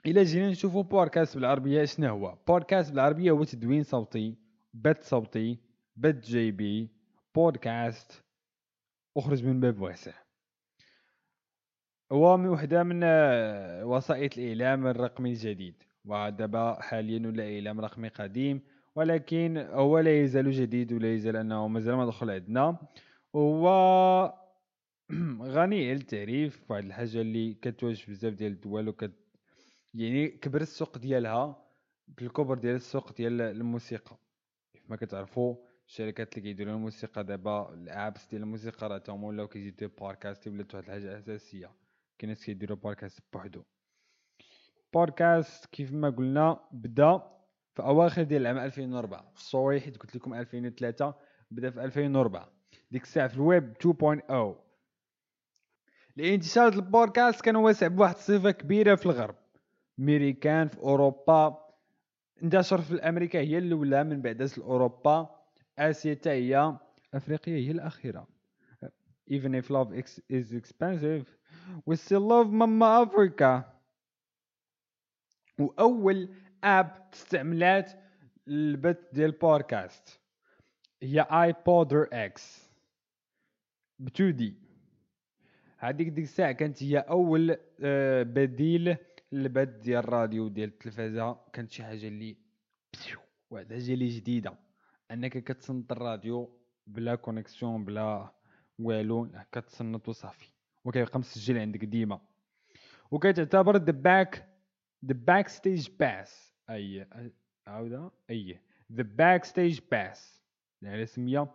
الا 0.07 0.23
جينا 0.23 0.51
نشوفوا 0.51 0.83
بودكاست 0.83 1.35
بالعربية 1.35 1.85
شنو 1.85 2.09
هو؟ 2.09 2.39
بودكاست 2.49 2.91
بالعربية 2.91 3.31
هو 3.31 3.45
تدوين 3.45 3.83
صوتي 3.83 4.35
بث 4.75 5.09
صوتي 5.09 5.59
بث 5.97 6.27
جيبي 6.27 6.89
بودكاست 7.35 8.25
أخرج 9.17 9.45
من 9.45 9.61
باب 9.61 9.81
واسع. 9.81 10.13
هو 12.13 12.37
من 12.37 12.49
وحدة 12.49 12.83
من 12.83 13.01
آه، 13.05 13.87
وسائط 13.87 14.39
الإعلام 14.39 14.87
الرقمي 14.87 15.31
الجديد. 15.31 15.83
ودابا 16.05 16.81
حاليا 16.81 17.29
ولا 17.29 17.55
إعلام 17.55 17.81
رقمي 17.81 18.09
قديم 18.09 18.61
ولكن 18.97 19.59
هو 19.71 19.99
لا 19.99 20.23
يزال 20.23 20.51
جديد 20.51 20.93
ولا 20.93 21.15
يزال 21.15 21.37
أنه 21.37 21.69
مازال 21.69 21.95
ما 21.95 22.07
دخل 22.07 22.31
عندنا. 22.31 22.79
هو 23.37 23.65
غني 25.55 25.93
التعريف 25.93 26.71
واحد 26.71 26.85
الحاجة 26.85 27.21
اللي 27.21 27.55
كتواجه 27.55 28.11
بزاف 28.11 28.35
ديال 28.35 28.53
الدول 28.53 28.89
وكت 28.89 29.24
يعني 29.95 30.29
كبر 30.29 30.61
السوق 30.61 30.99
ديالها 30.99 31.65
بالكبر 32.09 32.59
ديال 32.59 32.75
السوق 32.75 33.13
ديال 33.13 33.41
الموسيقى. 33.41 34.17
كيف 34.73 34.91
ما 34.91 34.97
كتعرفوا 34.97 35.57
الشركات 35.87 36.39
اللي 36.39 36.49
كيديروا 36.49 36.75
الموسيقى 36.75 37.25
دابا 37.25 37.75
الأبس 37.75 38.27
ديال 38.31 38.43
الموسيقى 38.43 38.89
راه 38.89 38.99
تاهم 38.99 39.25
ولاو 39.25 39.49
كيزيدوا 39.49 39.89
بودكاست 39.99 40.49
ولات 40.49 40.75
واحد 40.75 40.85
الحاجة 40.85 41.19
أساسية. 41.19 41.71
كاين 42.19 42.29
ناس 42.29 42.45
كيديروا 42.45 42.77
بودكاست 42.77 43.21
بوحدو. 43.33 43.63
بودكاست 44.95 45.67
كيف 45.67 45.93
ما 45.93 46.11
قلنا 46.11 46.61
بدا 46.73 47.23
في 47.75 47.83
أواخر 47.83 48.23
ديال 48.23 48.43
العام 48.43 48.59
2004 48.59 49.31
في 49.31 49.41
الصوري 49.41 49.81
حيت 49.81 49.97
قلت 49.97 50.17
لكم 50.17 50.35
2003 50.35 51.15
بدا 51.51 51.71
في 51.71 51.85
2004 51.85 52.53
ديك 52.91 53.03
الساعة 53.03 53.29
في 53.29 53.35
الويب 53.35 53.75
2.0 53.83 54.55
الانتشار 56.19 56.73
البودكاست 56.73 57.41
كان 57.41 57.57
واسع 57.57 57.87
بواحد 57.87 58.15
الصفة 58.15 58.51
كبيرة 58.51 58.95
في 58.95 59.07
الغرب. 59.07 59.44
ميريكان 59.99 60.69
في 60.69 60.79
أوروبا. 60.79 61.65
انتشر 62.43 62.81
في 62.81 62.91
الامريكا 62.91 63.41
هي 63.41 63.59
الاولى 63.59 64.05
من 64.05 64.23
بعد 64.23 64.51
اوروبا 64.59 65.31
اسيا 65.79 66.15
حتى 66.15 66.31
هي 66.31 66.79
افريقيا 67.15 67.57
هي 67.57 67.71
الأخيرة. 67.71 68.29
Even 69.31 69.55
if 69.55 69.71
love 69.71 69.91
is 70.31 70.53
expensive. 70.53 71.25
We 71.87 71.97
still 71.97 72.21
love 72.21 72.51
mama 72.53 73.03
africa. 73.03 73.63
وأول 75.59 76.29
اب 76.65 77.09
استعملات 77.15 77.93
البث 78.49 78.99
ديال 79.13 79.31
البودكاست. 79.31 80.21
هي 81.03 81.21
ايبودر 81.21 82.09
إكس 82.13 82.71
ب 83.99 84.07
2 84.07 84.37
دي 84.37 84.55
هذيك 85.79 86.09
ديك 86.09 86.25
الساعة 86.25 86.53
كانت 86.53 86.83
هي 86.83 86.99
أول 86.99 87.57
آه، 87.81 88.23
بديل 88.23 88.97
للبث 89.35 89.69
ديال 89.69 89.99
الراديو 89.99 90.49
ديال 90.49 90.69
التلفازة 90.69 91.37
كانت 91.53 91.71
شي 91.71 91.85
حاجة 91.85 92.09
اللي 92.09 92.37
واحد 93.51 93.73
الحاجة 93.73 93.93
اللي 93.95 94.09
جديدة. 94.09 94.59
أنك 95.11 95.45
كتصنت 95.45 95.93
الراديو 95.93 96.59
بلا 96.87 97.15
كونيكسيون 97.15 97.85
بلا 97.85 98.33
والو 98.79 99.29
كتصنت 99.53 100.09
وصافي 100.09 100.51
وكيبقى 100.85 101.19
مسجل 101.19 101.59
عندك 101.59 101.85
ديما. 101.85 102.21
وكتعتبر 103.11 103.77
The 103.77 103.93
Back 103.93 104.49
The 105.05 105.15
Backstage 105.15 105.89
Pass 106.01 106.55
أي 106.71 107.07
عاودة. 107.67 108.11
أي 108.31 108.61
The 108.93 109.03
Backstage 109.03 109.81
Pass 109.91 110.43
يعني 110.83 111.07
سمية. 111.07 111.55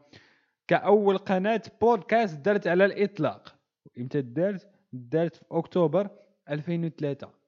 كأول 0.68 1.18
قناة 1.18 1.62
بودكاست 1.82 2.38
دارت 2.40 2.68
على 2.68 2.86
الإطلاق. 2.86 3.56
إمتى 3.98 4.22
دارت؟ 4.22 4.70
دارت 4.94 5.36
في 5.36 5.46
أكتوبر 5.52 6.10
2003 6.50 7.28
أه 7.28 7.39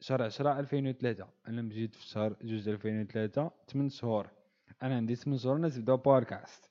شهر 0.00 0.22
10 0.22 0.60
2003 0.60 1.28
أنا 1.48 1.62
مجيت 1.62 1.94
في 1.94 2.06
شهر 2.06 2.36
جوج 2.42 2.68
2003 2.68 3.50
8 3.68 3.90
شهور. 3.90 4.30
أنا 4.82 4.96
عندي 4.96 5.14
8 5.14 5.38
شهور 5.38 5.56
الناس 5.56 5.78
بداو 5.78 5.96
بودكاست. 5.96 6.70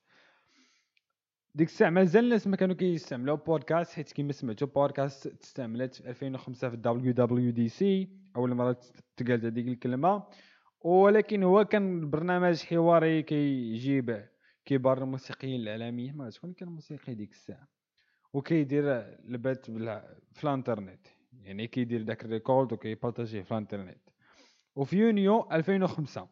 ديك 1.55 1.67
الساعة 1.67 1.89
مازال 1.89 2.23
الناس 2.23 2.47
ما 2.47 2.55
كانوا 2.55 2.75
كيستعملوا 2.75 3.35
بودكاست 3.35 3.93
حيت 3.93 4.11
كيما 4.11 4.31
سمعتوا 4.31 4.67
بودكاست 4.67 5.27
تستعملت 5.27 5.95
في 5.95 6.09
2005 6.09 6.69
في 6.69 6.75
ال 6.75 7.13
WWDC. 7.13 8.09
أول 8.35 8.53
مرة 8.53 8.79
تقالت 9.17 9.45
هذيك 9.45 9.67
الكلمة. 9.67 10.23
ولكن 10.81 11.43
هو 11.43 11.65
كان 11.65 12.09
برنامج 12.09 12.63
حواري 12.63 13.23
كيجيب 13.23 14.25
كبار 14.65 15.03
الموسيقيين 15.03 15.61
العالميين 15.61 16.17
ما 16.17 16.29
شكون 16.29 16.53
كان 16.53 16.69
موسيقي 16.69 17.13
ديك 17.13 17.31
الساعة. 17.31 17.67
وكيدير 18.33 18.83
البث 19.29 19.71
في 20.33 20.43
الانترنت. 20.43 21.07
يعني 21.43 21.67
كيدير 21.67 22.01
داك 22.01 22.25
ال 22.25 22.32
record 22.32 22.73
وكي 22.73 22.89
partager 22.89 23.31
يه 23.31 23.41
في 23.41 23.51
الانترنت 23.51 24.09
وفي 24.75 24.97
يونيو 24.97 25.47
2005 25.51 26.27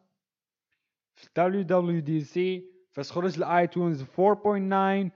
في 1.14 1.28
WWDC 1.36 2.70
فاش 2.92 3.12
خرج 3.12 3.36
ال 3.36 3.45
iTunes 3.45 4.02
4.9 4.02 5.10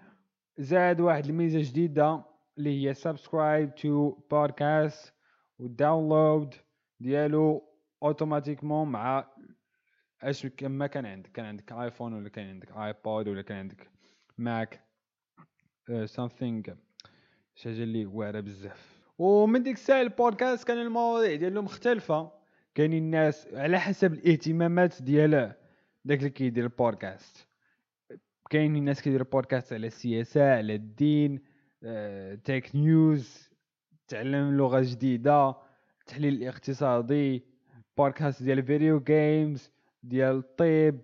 زاد 0.58 1.00
واحد 1.00 1.26
الميزة 1.26 1.70
جديدة 1.70 2.24
اللي 2.58 2.88
هي 2.88 2.94
subscribe 2.94 3.74
to 3.74 4.10
podcast 4.10 5.14
و 5.58 5.68
ال 5.68 5.77
download 5.77 6.54
ديالو 7.00 7.68
automatiquement 8.02 8.88
مع 8.88 9.32
أش 10.22 10.46
ما 10.62 10.86
كان 10.86 11.06
عندك. 11.06 11.32
كان 11.32 11.44
عندك 11.44 11.72
iPhone 11.72 12.12
ولا 12.12 12.28
كان 12.28 12.48
عندك 12.48 12.72
iPod 12.76 13.28
ولا 13.28 13.42
كان 13.42 13.56
عندك 13.58 13.90
Mac 14.38 14.84
something 16.04 16.62
شي 17.54 17.68
حاجة 17.68 17.82
اللي 17.82 18.06
واعرة 18.06 18.40
بزاف. 18.40 18.97
ومن 19.18 19.62
ديك 19.62 19.76
الساعة 19.76 20.00
البودكاست 20.00 20.68
كان 20.68 20.78
المواضيع 20.78 21.34
ديالو 21.34 21.62
مختلفة. 21.62 22.32
كاينين 22.74 23.02
الناس 23.02 23.48
على 23.54 23.80
حسب 23.80 24.12
الاهتمامات 24.12 25.02
ديال 25.02 25.54
داك 26.04 26.18
اللي 26.18 26.30
كيدير 26.30 26.64
البودكاست. 26.64 27.48
كاين 28.50 28.76
الناس 28.76 29.02
كيديروا 29.02 29.26
بودكاست 29.32 29.72
على 29.72 29.86
السياسة 29.86 30.56
على 30.56 30.74
الدين 30.74 31.38
tech 32.44 32.66
آه، 32.66 32.76
news 32.76 33.50
تعلم 34.08 34.56
لغة 34.56 34.80
جديدة 34.80 35.56
التحليل 36.00 36.34
الاقتصادي 36.34 37.44
بودكاست 37.96 38.42
ديال 38.42 38.62
video 38.62 39.00
games 39.00 39.70
ديال 40.02 40.36
الطب 40.38 41.00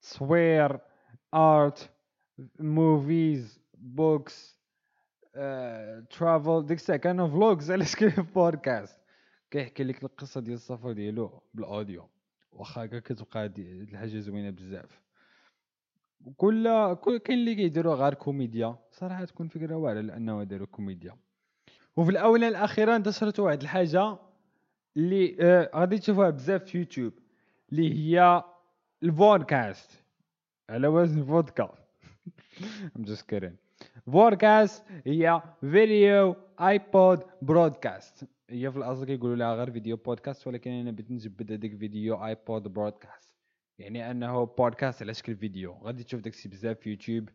تصوير 0.00 0.78
art 1.34 1.90
movies 2.60 3.60
books 3.74 4.61
travel 6.10 6.66
ديك 6.66 6.78
الساعة 6.78 6.98
كانوا 6.98 7.28
vlogs 7.28 7.70
علاش 7.70 7.96
كاين 7.96 8.26
بودكاست 8.34 8.98
كيحكي 9.50 9.84
لك 9.84 10.04
القصة 10.04 10.40
ديال 10.40 10.54
السفر 10.54 10.92
ديالو 10.92 11.42
بال 11.54 11.67
audio. 11.67 12.08
واخا 12.52 12.84
هكا 12.84 12.98
كتبقى 12.98 13.46
الحاجة 13.58 14.18
زوينة 14.18 14.50
بزاف. 14.50 15.00
كل 16.36 16.94
كل 16.94 17.18
كاين 17.18 17.38
اللي 17.38 17.54
كيديروا 17.54 17.94
غير 17.94 18.14
كوميديا. 18.14 18.78
صراحة 18.90 19.24
تكون 19.24 19.48
فكرة 19.48 19.74
واعرة 19.74 20.00
لأنه 20.00 20.42
داروا 20.42 20.66
كوميديا. 20.66 21.16
وفي 21.96 22.10
الاونه 22.10 22.48
الأخيرة 22.48 22.96
انتشرت 22.96 23.40
واحد 23.40 23.62
الحاجة 23.62 24.18
اللي 24.96 25.36
آه 25.40 25.70
غادي 25.74 25.98
تشوفوها 25.98 26.30
بزاف 26.30 26.64
في 26.64 26.78
يوتيوب. 26.78 27.12
اللي 27.72 27.94
هي 27.94 28.44
البودكاست 29.02 30.04
على 30.70 30.88
وزن 30.88 31.24
فودكا 31.24 31.74
ام 32.96 33.04
كيرين 33.28 33.56
بودكاست 34.06 34.84
هي 35.06 35.42
video 35.60 36.36
iPod 36.60 37.22
broadcast. 37.42 38.28
هي 38.50 38.70
في 38.70 38.76
الأصل 38.76 39.04
كيقولوا 39.04 39.36
لها 39.36 39.54
غير 39.54 39.70
video 39.70 39.96
podcast 39.96 40.46
ولكن 40.46 40.70
أنا 40.70 40.90
بغيت 40.90 41.10
نجبد 41.10 41.52
هذيك 41.52 41.78
video 41.78 42.24
iPod 42.24 42.62
broadcast. 42.62 43.32
يعني 43.78 44.10
أنه 44.10 44.44
بودكاست 44.44 45.02
على 45.02 45.14
شكل 45.14 45.36
فيديو. 45.36 45.72
غادي 45.72 46.04
تشوف 46.04 46.20
داكشي 46.20 46.48
بزاف 46.48 46.78
في 46.78 46.90
يوتيوب. 46.90 47.28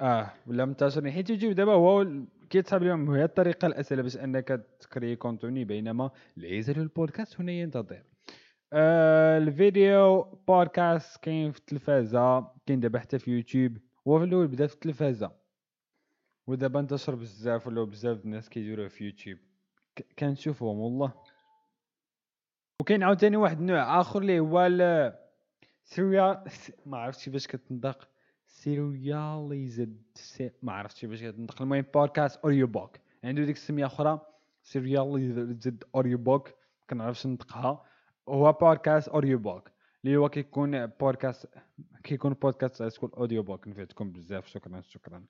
آه 0.00 0.30
ولا 0.46 0.64
منتشر 0.64 1.10
حيت 1.10 1.30
يوتيوب 1.30 1.52
دابا 1.52 1.72
هو 1.72 2.06
كيتصاب 2.50 2.82
اليوم 2.82 3.10
هي 3.10 3.24
الطريقة 3.24 3.66
الأسهل 3.66 4.02
باش 4.02 4.16
أنك 4.16 4.66
تكري 4.80 5.16
contenu 5.16 5.64
بينما 5.64 6.10
العزل 6.38 6.80
البودكاست 6.80 7.40
هنا 7.40 7.52
ينتظر. 7.52 8.02
آه 8.72 9.38
ال 9.38 9.52
video 9.52 10.22
podcast 10.22 11.22
كاين 11.22 11.52
في 11.52 11.58
التلفازة 11.58 12.48
كاين 12.66 12.80
دابا 12.80 12.98
حتى 12.98 13.18
في 13.18 13.30
يوتيوب. 13.30 13.78
هو 14.08 14.18
في 14.18 14.24
الأول 14.24 14.48
بدا 14.48 14.66
في 14.66 14.74
التلفازة 14.74 15.32
ودابا 16.46 16.80
انتشر 16.80 17.14
بزاف 17.14 17.66
ولاو 17.66 17.86
بزاف 17.86 18.24
الناس 18.24 18.48
كيديروه 18.48 18.88
في 18.88 19.04
يوتيوب. 19.04 19.38
كنشوفهم 20.18 20.78
والله. 20.78 21.12
وكاين 22.80 23.02
عاوتاني 23.02 23.36
واحد 23.36 23.58
النوع 23.60 24.00
آخر 24.00 24.20
اللي 24.22 24.40
هو 24.40 25.12
serial 25.84 26.44
ما 26.86 26.98
عرفتش 26.98 27.24
كيفاش 27.24 27.46
كتنطق. 27.46 28.08
serialized 28.46 30.02
ما 30.62 30.72
عرفتش 30.72 31.00
كيفاش 31.00 31.22
كتنطق. 31.22 31.62
المهم 31.62 31.84
بودكاست 31.94 32.40
audio 32.44 32.66
book 32.66 32.96
عنده 33.24 33.44
ديك 33.44 33.56
السمية 33.56 33.86
أخرى 33.86 34.20
serialized 34.62 35.84
audio 35.94 36.18
book 36.18 36.50
كنعرفش 36.90 37.26
نطقها. 37.26 37.84
هو 38.28 38.52
بودكاست 38.52 39.08
audio 39.08 39.38
book 39.38 39.75
اللي 40.06 40.16
هو 40.16 40.28
كيكون 40.28 40.86
بودكاست 40.86 41.46
كيكون 42.04 42.32
بودكاست 42.32 42.82
سكول 42.82 43.10
audio 43.10 43.42
book 43.42 43.68
نفعتكم 43.68 44.12
بزاف 44.12 44.46
شكرا 44.46 44.80
شكرا 44.80 45.24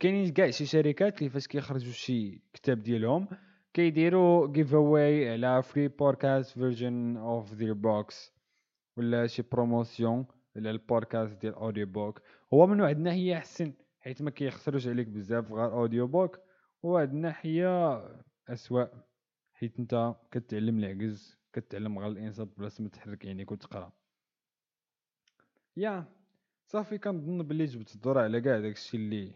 كاينين 0.00 0.32
كاع 0.32 0.50
شي 0.50 0.66
شركات 0.66 1.18
كيفاش 1.18 1.46
كيخرجوا 1.46 1.92
شي 1.92 2.42
كتاب 2.52 2.82
ديالهم 2.82 3.28
كيديروا 3.74 4.52
giveaway 4.52 5.32
على 5.32 5.62
free 5.62 5.88
podcast 5.88 6.50
version 6.58 7.16
of 7.16 7.52
their 7.52 7.72
books 7.72 8.32
ولا 8.96 9.26
شي 9.26 9.42
promotion 9.52 10.26
على 10.56 10.70
البودكاست 10.70 11.40
ديال 11.40 11.54
audio 11.54 11.86
book 11.86 12.22
هو 12.54 12.66
من 12.66 12.80
واحد 12.80 12.96
الناحيه 12.96 13.36
احسن 13.36 13.72
حيت 14.00 14.22
ما 14.22 14.30
كيخسروش 14.30 14.88
عليك 14.88 15.08
بزاف 15.08 15.52
غير 15.52 15.72
audio 15.72 16.06
book 16.06 16.40
وواحد 16.82 17.12
الناحيه 17.12 18.00
اسوأ 18.48 18.84
حيت 19.52 19.78
انت 19.78 20.14
كتعلم 20.30 20.78
العجز 20.78 21.41
كتعلم 21.52 21.98
غير 21.98 22.08
الانصات 22.08 22.48
بلاصه 22.58 22.82
ما 22.84 22.88
تحرك 22.88 23.26
عينيك 23.26 23.52
وتقرأ. 23.52 23.92
يا 25.76 26.04
صافي 26.66 26.98
كنظن 26.98 27.42
بلي 27.42 27.64
جبت 27.64 27.94
الدور 27.94 28.18
على 28.18 28.40
كاع 28.40 28.60
داكشي 28.60 28.96
اللي 28.96 29.32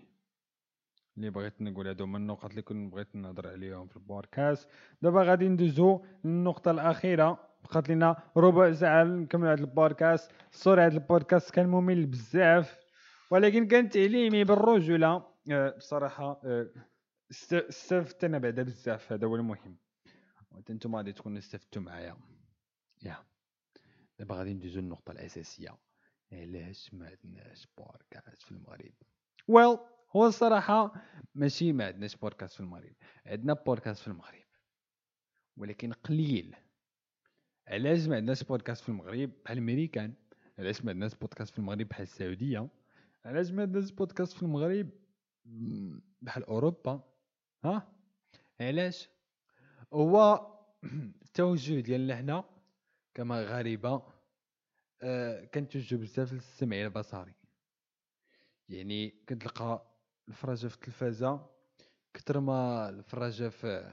اللي 1.16 1.30
بغيت 1.30 1.62
نقول 1.62 1.87
هادو 1.87 2.04
هما 2.04 2.18
النقط 2.18 2.50
اللي 2.50 2.62
كنت 2.62 2.92
بغيت 2.92 3.16
نهضر 3.16 3.49
عليهم 3.49 3.87
في 3.87 3.96
البودكاست. 3.96 4.68
دابا 5.02 5.23
غادي 5.23 5.49
ندوزو 5.49 6.04
للنقطة 6.25 6.70
الأخيرة. 6.70 7.38
بقات 7.64 7.90
لنا 7.90 8.23
ربع 8.37 8.73
ساعة 8.73 9.04
نكملوا 9.04 9.52
هذا 9.52 9.61
البودكاست. 9.61 10.30
سوري 10.50 10.82
هذا 10.82 10.94
البودكاست 10.94 11.50
كان 11.50 11.66
ممل 11.66 12.06
بزاف 12.06 12.78
ولكن 13.30 13.68
كان 13.68 13.88
تعليمي 13.88 14.44
بالرجولة. 14.44 15.26
أه 15.50 15.70
بصراحة 15.70 16.40
أه 16.44 16.70
استفدت 17.30 18.25
أنا 18.25 18.38
بعدا 18.38 18.62
بزاف 18.62 19.12
هذا 19.12 19.26
هو 19.26 19.37
المهم. 19.37 19.76
وأنتم 20.56 20.96
غادي 20.96 21.12
تكونوا 21.12 21.38
استفدتوا 21.38 21.82
معايا. 21.82 22.16
يا. 23.02 23.25
دابا 24.18 24.34
غادي 24.34 24.54
ندوزو 24.54 24.80
للنقطة 24.80 25.12
الأساسية. 25.12 25.78
علاش 26.32 26.94
ما 26.94 27.06
عندناش 27.25 27.66
بودكاست 27.78 28.42
في 28.42 28.52
المغرب. 28.52 28.92
ويل 29.48 29.76
well, 29.76 29.80
هو 30.16 30.26
الصراحة 30.26 30.94
ماشي 31.34 31.72
ما 31.72 31.86
عندناش 31.86 32.16
بودكاست 32.16 32.54
في 32.54 32.60
المغرب. 32.60 32.94
عندنا 33.26 33.52
بودكاست 33.52 34.00
في 34.00 34.08
المغرب. 34.08 34.44
ولكن 35.56 35.92
قليل. 35.92 36.56
علاش 37.68 38.06
ما 38.06 38.16
عندناش 38.16 38.42
بودكاست 38.44 38.82
في 38.82 38.88
المغرب؟ 38.88 39.30
بحال 39.44 39.58
الميريكان 39.58 40.14
علاش 40.58 40.84
ما 40.84 40.90
عندناش 40.90 41.14
بودكاست 41.14 41.52
في 41.52 41.58
المغرب 41.58 41.88
بحال 41.88 42.02
السعودية؟ 42.02 42.68
علاش 43.25 43.50
ما 43.50 43.62
عندناش 43.62 43.90
بودكاست 43.90 44.32
في 44.32 44.42
المغرب؟ 44.42 44.90
بحال 46.22 46.44
أوروبا. 46.44 47.02
ها؟ 47.64 47.92
علاش؟ 48.60 49.08
هو 49.93 50.47
التوجه 51.26 51.81
ديالنا 51.81 52.16
حنا 52.16 52.45
كمغاربه 53.14 54.02
آه 55.02 55.45
كنتوجه 55.45 55.97
بزاف 55.97 56.33
للسمع 56.33 56.76
البصري. 56.76 57.35
يعني 58.69 59.11
كتلقى 59.26 59.97
الفراجه 60.28 60.66
في 60.66 60.75
التلفازة 60.75 61.50
كتر 62.14 62.40
ما 62.40 62.88
الفراجه 62.88 63.49
في 63.49 63.93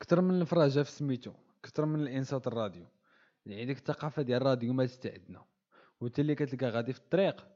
كتر 0.00 0.20
من 0.20 0.40
الفراجه 0.40 0.82
في 0.82 0.90
سميتو 0.90 1.32
كثر 1.62 1.86
من 1.86 2.00
الإنصات 2.00 2.46
الراديو. 2.46 2.86
يعني 3.46 3.64
ديك 3.64 3.78
الثقافة 3.78 4.22
ديال 4.22 4.40
الراديو 4.42 4.72
ما 4.72 4.88
عندنا 5.04 5.44
وانت 6.00 6.18
اللي 6.20 6.34
كتلقى 6.34 6.70
غادي 6.70 6.92
في 6.92 6.98
الطريق 6.98 7.48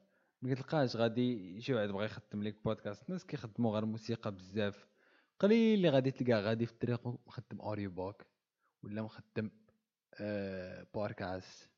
ما 0.43 0.55
كتلقاش 0.55 0.97
غادي 0.97 1.61
شي 1.61 1.75
واحد 1.75 1.89
بغى 1.89 2.05
يخدم 2.05 2.43
لك 2.43 2.65
بودكاست. 2.65 3.09
الناس 3.09 3.27
كيخدموا 3.27 3.73
غير 3.75 3.85
موسيقى 3.85 4.33
بزاف. 4.33 4.92
قليل 5.43 5.75
اللي 5.75 5.89
غادي 5.89 6.11
تلقى 6.11 6.33
غادي 6.43 6.67
في 6.67 6.73
الطريق 6.73 7.09
مخدم 7.27 7.61
audio 7.61 7.91
book 7.91 8.23
ولا 8.83 9.03
مخدم 9.03 9.51
آه 10.21 10.87
بودكاست 10.95 11.71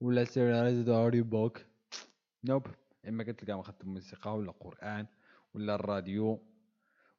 ولا 0.00 0.24
سير 0.24 0.94
audio 0.94 1.24
book 1.24 1.60
nope 2.44 2.66
إما 3.08 3.24
كتلقى 3.24 3.58
مخدم 3.58 3.88
موسيقى 3.88 4.36
ولا 4.36 4.52
قرآن 4.52 5.06
ولا 5.54 5.74
الراديو. 5.74 6.42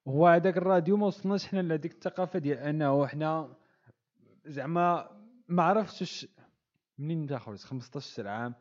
هو 0.08 0.28
هذاك 0.28 0.58
الراديو 0.58 0.98
ما 0.98 1.06
وصلناش 1.08 1.48
حنا 1.48 1.60
لهذيك 1.62 1.92
الثقافة 1.92 2.40
ديال 2.40 2.58
أنه 2.58 3.08
حنا 3.08 3.56
زعما 4.46 5.10
ما 5.48 5.64
عرفتش 5.64 6.28
منين 6.98 7.26
بدا 7.26 7.38
خلص 7.38 7.64
15 7.66 8.28
عام. 8.28 8.56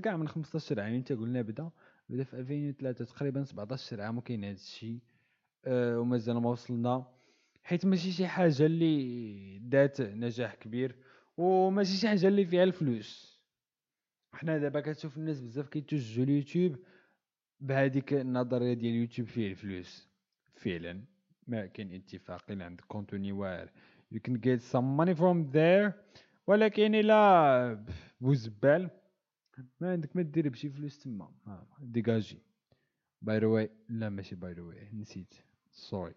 كاع 0.00 0.16
من 0.16 0.28
15 0.28 0.80
عام 0.80 0.94
انت 0.94 1.12
قلنا 1.12 1.42
بدا 1.42 1.70
بدا 2.08 2.24
في 2.24 2.34
2003 2.36 3.04
تقريبا 3.04 3.44
17 3.44 4.00
عام 4.00 4.18
وكاين 4.18 4.44
هذا 4.44 4.52
الشيء 4.52 4.98
ومازال 5.68 6.36
ما 6.36 6.50
وصلنا. 6.50 7.06
حيت 7.62 7.86
ماشي 7.86 8.12
شي 8.12 8.26
حاجة 8.26 8.66
اللي 8.66 9.58
دات 9.58 10.00
نجاح 10.00 10.54
كبير 10.54 10.96
وماشي 11.36 11.96
شي 11.96 12.08
حاجة 12.08 12.28
اللي 12.28 12.46
فيها 12.46 12.64
الفلوس. 12.64 13.40
حنا 14.32 14.58
دابا 14.58 14.80
كتشوف 14.80 15.16
الناس 15.16 15.40
بزاف 15.40 15.68
كيتوجهوا 15.68 16.24
اليوتيوب 16.24 16.76
بهذيك 17.60 18.12
النظرية 18.12 18.74
ديال 18.74 18.94
اليوتيوب 18.94 19.28
فيه 19.28 19.50
الفلوس. 19.50 20.08
فعلا 20.54 21.04
ما 21.46 21.66
كاين 21.66 21.92
اتفاق 21.92 22.50
إلا 22.50 22.64
عندك 22.64 22.84
كونتوني 22.84 23.32
واعر. 23.32 23.70
You 24.14 24.18
can 24.18 24.34
get 24.34 24.62
some 24.62 24.96
money 24.96 25.14
from 25.14 25.52
there 25.52 25.92
ولكن 26.46 26.94
إلى 26.94 27.84
بوزبال 28.20 28.90
ما 29.80 29.92
عندك 29.92 30.16
ما 30.16 30.22
دير 30.22 30.48
بشي 30.48 30.68
فلوس 30.68 30.98
تما. 30.98 31.32
ديجاجي 31.80 32.38
by 33.22 33.38
the 33.38 33.46
way 33.46 33.70
لا 33.88 34.08
ماشي 34.08 34.36
by 34.36 34.52
the 34.52 34.62
way 34.62 34.88
نسيت. 34.92 35.34
sorry 35.78 36.14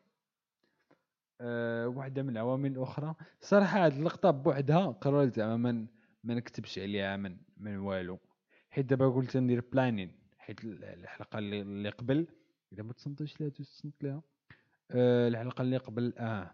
أه 1.41 1.87
واحدة 1.87 2.23
من 2.23 2.29
العوامل 2.29 2.71
الأخرى 2.71 3.15
صراحة 3.41 3.85
هاد 3.85 3.93
اللقطة 3.93 4.31
بوحدها 4.31 4.85
قررت 4.87 5.35
زعما 5.35 5.57
من 5.71 5.87
ما 6.23 6.33
نكتبش 6.33 6.79
عليها 6.79 7.17
من 7.17 7.37
من 7.57 7.77
والو. 7.77 8.19
حيت 8.69 8.85
دابا 8.85 9.09
قلت 9.09 9.37
ندير 9.37 9.61
planning 9.71 10.19
حيت 10.37 10.63
الحلقة 10.63 11.39
اللي, 11.39 11.61
اللي 11.61 11.89
قبل 11.89 12.27
إذا 12.73 12.83
ما 12.83 12.93
تصنتش 12.93 13.41
لها 13.41 13.49
تصنت 13.49 14.03
لها 14.03 14.21
أه 14.91 15.27
الحلقة 15.27 15.61
اللي 15.61 15.77
قبل 15.77 16.13
آه 16.17 16.51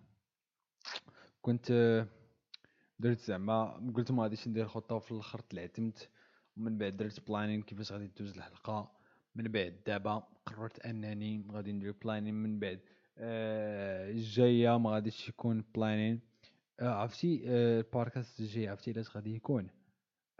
كنت 1.41 1.71
درت 2.99 3.19
زعما 3.19 3.91
قلت 3.95 4.11
ما 4.11 4.23
غاديش 4.23 4.47
ندير 4.47 4.67
خطة 4.67 4.95
وفي 4.95 5.11
الأخر 5.11 5.39
تلعتمت 5.39 6.09
ومن 6.57 6.77
بعد 6.77 6.97
درت 6.97 7.27
planning 7.27 7.61
كيفاش 7.61 7.91
غادي 7.91 8.07
دوز 8.07 8.37
الحلقة. 8.37 8.91
من 9.35 9.43
بعد 9.51 9.81
دابا 9.87 10.23
قررت 10.45 10.79
أنني 10.79 11.47
غادي 11.51 11.71
ندير 11.71 11.91
planning 12.03 12.33
من 12.35 12.59
بعد 12.59 12.79
آه 12.79 12.96
الجاية 13.19 14.77
ما 14.77 14.89
غاديش 14.91 15.29
يكون 15.29 15.63
planning 15.75 16.19
آه 16.79 16.89
عرفتي 16.89 17.43
آه 17.47 17.79
البودكاست 17.79 18.39
الجاي 18.39 18.67
عرفتي 18.67 18.91
علاش 18.91 19.15
غادي 19.15 19.35
يكون؟ 19.35 19.67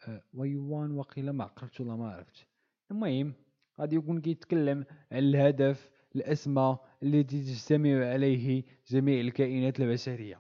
آه 0.08 0.24
ويوان 0.34 0.92
وقيلا 0.92 1.32
ما 1.32 1.44
عقلتش 1.44 1.82
ولا 1.82 1.96
ما 1.96 2.12
عرفت 2.12 2.48
المهم 2.92 3.34
غادي 3.82 3.96
يكون 3.96 4.22
كيتكلم 4.22 4.86
على 5.12 5.30
الهدف 5.30 5.90
الاسمى 6.16 6.78
الذي 7.04 7.24
تجتمع 7.24 8.06
عليه 8.06 8.64
جميع 8.88 9.22
الكائنات 9.22 9.80
البشرية. 9.80 10.40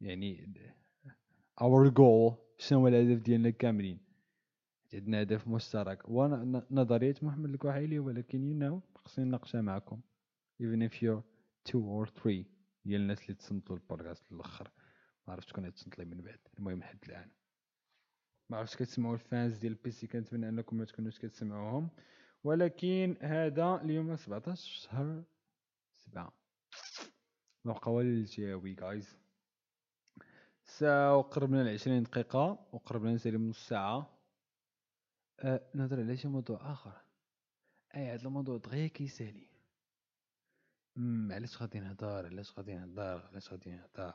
يعني 0.00 0.54
our 1.60 1.90
goal 1.90 2.34
شنو 2.58 2.78
هو 2.80 2.88
الهدف 2.88 3.22
ديالنا 3.22 3.50
كاملين؟ 3.50 3.98
عندنا 4.94 5.22
هدف 5.22 5.48
مشترك. 5.48 6.06
هو 6.06 6.26
نظرية 6.70 7.14
محمد 7.22 7.50
الكحيلي 7.50 7.98
ولكن 7.98 8.38
you 8.50 8.62
know 8.64 8.98
خصني 8.98 9.24
نناقشها 9.24 9.60
معكم. 9.60 10.00
Even 10.62 10.88
if 10.88 10.92
you're 11.02 11.35
two 11.68 11.82
or 12.06 12.06
three 12.22 12.44
ديال 12.84 13.00
الناس 13.00 13.22
اللي 13.22 13.34
تصنتوا 13.34 13.76
البودكاست 13.76 14.32
للاخر 14.32 14.70
ما 15.26 15.32
عرفتش 15.32 15.50
شكون 15.50 15.74
تصنت 15.74 15.98
لي 15.98 16.04
من 16.04 16.22
بعد. 16.22 16.38
المهم 16.58 16.78
لحد 16.78 16.98
الآن. 17.08 17.30
ما 18.50 18.56
عرفتش 18.56 18.76
كتسمعوا 18.76 19.14
الفانز 19.14 19.58
ديال 19.58 19.72
البيسي 19.72 20.06
كنتمنى 20.06 20.48
أنكم 20.48 20.76
ما 20.76 20.84
تكونوش 20.84 21.18
كتسمعوهم. 21.18 21.90
ولكن 22.44 23.16
هذا 23.20 23.80
اليوم 23.82 24.16
17 24.16 24.80
شهر 24.80 25.24
7 25.92 26.32
نبقى 27.64 27.92
والو 27.92 28.08
الجاوي 28.10 28.74
جايز 28.74 29.16
ساعة 30.64 31.16
وقربنا 31.16 31.64
لعشرين 31.64 32.02
دقيقة 32.02 32.66
وقربنا 32.72 33.12
نسالي 33.14 33.38
من 33.38 33.48
نص 33.48 33.68
ساعة. 33.68 34.18
أه 35.40 35.70
نهضر 35.74 36.00
على 36.00 36.16
شي 36.16 36.28
موضوع 36.28 36.72
آخر. 36.72 36.92
أي 37.96 38.06
هاد 38.06 38.24
الموضوع 38.26 38.56
دغيا 38.56 38.86
كيسالي 38.86 39.46
علاش 41.30 41.62
غادي 41.62 41.80
نهضر 41.80 42.26
علاش 42.26 42.58
غادي 42.58 42.74
نهضر 42.74 43.26
علاش 43.30 43.50
غادي 43.52 43.70
نهضر 43.70 44.14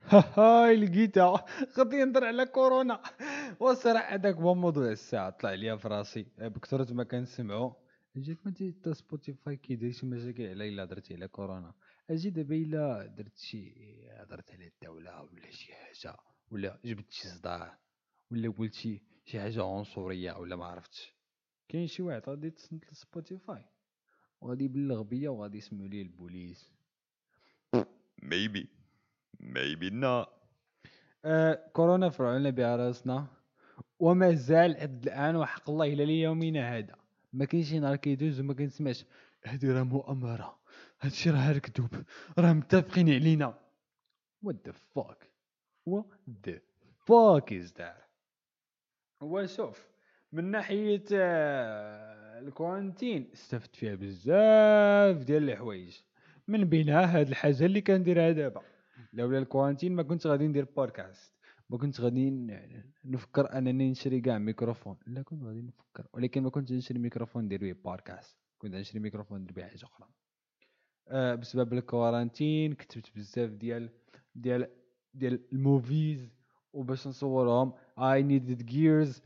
هاي 0.38 0.76
لقيتها. 0.76 1.44
غادي 1.78 2.04
نهضر 2.04 2.24
على 2.24 2.46
كورونا 2.46 3.02
والصراحة 3.60 4.14
هذاك 4.14 4.34
هو 4.34 4.54
موضوع 4.54 4.88
الساعة 4.90 5.30
طلع 5.30 5.54
ليا 5.54 5.76
في 5.76 5.88
راسي. 5.88 6.26
بكثرة 6.38 6.92
ما 6.92 7.04
كنسمعو 7.04 7.76
جيت 8.16 8.38
ما 8.46 8.54
تا 8.82 8.92
سبوتيفاي 8.92 9.56
كيدير 9.56 9.92
شي 9.92 10.06
مشاكل 10.06 10.42
على 10.48 10.68
الا 10.68 10.82
هضرتي 10.84 11.14
على 11.14 11.28
كورونا. 11.28 11.74
أجي 12.10 12.30
دابا 12.30 12.54
إلا 12.54 13.06
درت 13.06 13.38
شي 13.38 13.74
هضرت 14.10 14.50
على 14.50 14.66
الدولة 14.66 15.22
ولا 15.22 15.50
شي 15.50 15.72
حاجة 15.74 16.16
ولا 16.50 16.78
جبت 16.84 17.10
شي 17.10 17.28
صداع 17.28 17.78
ولا 18.30 18.50
قلت 18.50 18.74
شي 18.74 19.02
شي 19.24 19.40
حاجة 19.40 19.64
عنصرية 19.64 20.32
ولا 20.32 20.56
ما 20.56 20.64
عرفتش. 20.64 21.14
كاين 21.68 21.86
شي 21.86 22.02
واحد 22.02 22.22
غادي 22.28 22.50
تصنت 22.50 22.92
لسبوتيفاي 22.92 23.64
وغادي 24.40 24.64
يبلغ 24.64 25.02
بيا 25.02 25.30
وغادي 25.30 25.58
يسمعوا 25.58 25.88
لي 25.88 26.02
البوليس؟ 26.02 26.72
Maybe. 28.22 28.66
Maybe 29.40 29.90
not. 29.90 30.28
آه 31.24 31.70
كورونا 31.72 32.10
فرعنا 32.10 32.50
بها 32.50 32.76
راسنا 32.76 33.26
وما 33.98 34.34
زال 34.34 34.76
الآن 34.76 35.36
وحق 35.36 35.70
الله 35.70 35.86
إلى 35.86 36.04
ليومنا 36.06 36.78
هذا. 36.78 36.96
ما 37.32 37.44
كاينش 37.44 37.72
نهار 37.72 37.96
كيدوز 37.96 38.40
وما 38.40 38.54
كنسمعش. 38.54 39.04
هادي 39.46 39.72
راه 39.72 39.82
مؤامرة. 39.82 40.58
هادشي 41.00 41.30
راه 41.30 41.58
كذوب 41.58 42.04
راه 42.38 42.52
متفقين 42.52 43.10
علينا. 43.10 43.58
What 44.46 44.56
the 44.68 44.72
fuck? 44.72 45.18
What 45.84 46.10
the 46.46 46.60
fuck 47.06 47.52
is 47.52 47.72
that? 47.72 48.10
هو 49.22 49.46
شوف 49.46 49.88
من 50.32 50.44
ناحية 50.44 51.04
آه، 51.12 52.19
الكوانتين. 52.40 53.30
استفدت 53.32 53.76
فيها 53.76 53.94
بزاف 53.94 55.24
ديال 55.24 55.50
الحوايج. 55.50 56.00
من 56.48 56.64
بينها 56.64 57.18
هاد 57.18 57.28
الحاجة 57.28 57.64
اللي 57.64 57.80
كنديرها 57.80 58.30
دابا. 58.32 58.62
لولا 59.12 59.38
ال 59.38 59.43
quarantine 59.43 59.92
ما 59.92 60.02
كنت 60.02 60.26
غادي 60.26 60.46
ندير 60.46 60.66
بودكاست. 60.76 61.34
ما 61.70 61.78
كنت 61.78 62.00
غادي 62.00 62.30
نفكر 63.04 63.58
أنني 63.58 63.90
نشري 63.90 64.20
كاع 64.20 64.38
ميكروفون. 64.38 64.96
لا 65.06 65.22
كنت 65.22 65.42
غادي 65.42 65.62
نفكر. 65.62 66.06
ولكن 66.12 66.42
ما 66.42 66.50
كنتش 66.50 66.72
نشري 66.72 66.98
ميكروفون 66.98 67.44
ندير 67.44 67.60
به 67.60 67.72
بودكاست. 67.72 68.36
كنت 68.58 68.74
نشري 68.74 69.00
ميكروفون 69.00 69.40
ندير 69.40 69.52
به 69.52 69.62
حاجة 69.62 69.84
أخرى. 69.84 70.08
آه 71.08 71.34
بسبب 71.34 71.72
ال 71.72 71.81
quarantine 71.81 72.72
كتبت 72.72 73.10
بزاف 73.16 73.50
ديال 73.50 73.90
ديال 74.34 74.68
ديال 75.14 75.40
ال 75.52 75.62
movies. 75.62 76.30
وباش 76.72 77.08
نصورهم 77.08 77.72
needed 77.98 78.62
gears. 78.66 79.20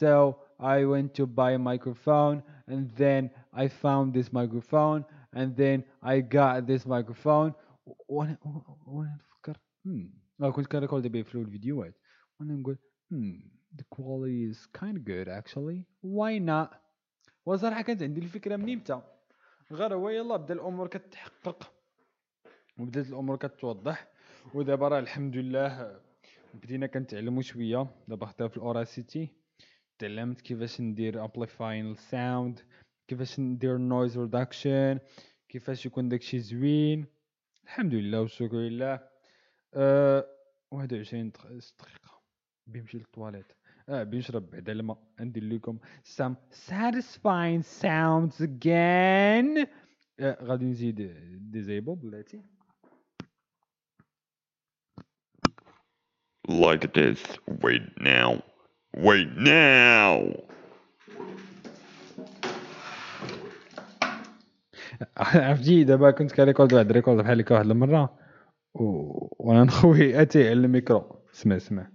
So 0.00 0.36
I 0.60 0.84
went 0.84 1.14
to 1.14 1.26
buy 1.26 1.52
a 1.52 1.58
microphone. 1.58 2.42
And 2.68 2.90
then 3.02 3.30
I 3.52 3.68
found 3.68 4.14
this 4.14 4.32
microphone 4.32 5.04
and 5.32 5.56
then 5.56 5.84
I 6.02 6.20
got 6.20 6.66
this 6.66 6.86
microphone. 6.86 7.52
وأنا 8.08 8.38
وأنا 8.86 9.18
نفكر 9.20 9.56
hmm. 9.86 10.06
آه 10.42 10.50
كنت 10.50 10.66
كنريكورد 10.66 11.06
به 11.06 11.22
في 11.22 11.34
الفيديوهات 11.34 11.94
وأنا 12.40 12.54
نقول 12.54 12.78
hmm. 13.12 13.58
the 13.76 13.84
quality 13.96 14.44
is 14.50 14.66
kind 14.80 14.96
of 14.96 15.04
good 15.04 15.28
actually. 15.28 15.84
Why 16.02 16.38
not? 16.38 16.74
وصراحة 17.46 17.82
كانت 17.82 18.02
عندي 18.02 18.20
الفكرة 18.20 18.56
من 18.56 18.72
إمتى 18.72 19.00
غير 19.72 19.94
هو 19.94 20.08
يلا 20.08 20.36
بدأ 20.36 20.54
الأمور 20.54 20.88
كتحقق. 20.88 21.72
وبدأت 22.78 23.08
الأمور 23.08 23.36
كتوضح. 23.36 24.08
ودابا 24.54 24.88
راه 24.88 24.98
الحمد 24.98 25.36
لله 25.36 26.00
بدينا 26.54 26.86
كنتعلموا 26.86 27.42
شوية. 27.42 27.86
دابا 28.08 28.26
خدام 28.26 28.48
في 28.48 28.56
الاوراسيتي 28.56 29.37
تعلمت 29.98 30.40
كيفاش 30.40 30.80
ندير 30.80 31.24
amplifying 31.24 31.90
ال 31.92 32.03
sound 32.03 32.60
كيفاش 33.08 33.40
ندير 33.40 33.78
noise 33.78 34.18
reduction 34.18 34.98
كيفاش 35.48 35.86
يكون 35.86 36.08
داكشي 36.08 36.38
زوين. 36.40 37.06
الحمد 37.64 37.94
لله 37.94 38.20
والشكر 38.20 38.56
لله. 38.56 39.08
أه 39.74 40.26
21 40.70 41.30
دق- 41.30 41.46
دقيقة. 41.46 42.22
بيمشي 42.66 42.98
للطواليت 42.98 43.46
أه 43.88 44.02
بنشرب 44.02 44.50
بعدا 44.50 44.72
الماء. 44.72 44.98
ندير 45.20 45.44
لكم 45.44 45.78
satisfying 46.68 47.62
sounds 47.82 48.40
again. 48.42 49.66
آه 50.20 50.38
غادي 50.44 50.64
نزيد 50.64 50.96
ديزيبل 51.50 51.94
بلاتي. 51.94 52.42
Like 56.48 56.92
this. 56.94 57.20
Wait 57.62 57.82
now. 58.00 58.42
Wait 58.96 59.36
now. 59.36 60.48
عرفتي 65.16 65.84
دابا 65.84 66.10
كنت 66.10 66.32
ك 66.32 66.38
record 66.38 66.72
واحد 66.72 66.90
ال 66.90 66.94
record 66.94 67.18
بحال 67.18 67.40
هكا 67.40 67.54
واحد 67.54 67.66
المره 67.66 68.18
و... 68.74 68.82
وأنا 69.38 69.64
نخوي 69.64 70.22
أتي 70.22 70.48
على 70.48 70.52
الميكرو 70.52 71.24
سمع 71.32 71.58
سمع 71.58 71.90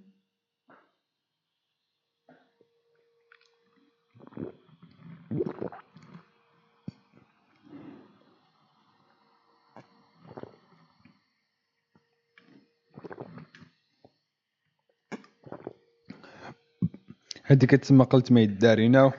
هادي 17.45 17.67
كتسمى 17.67 18.05
قلت 18.05 18.31
ما 18.31 18.41
يدارينا. 18.41 19.11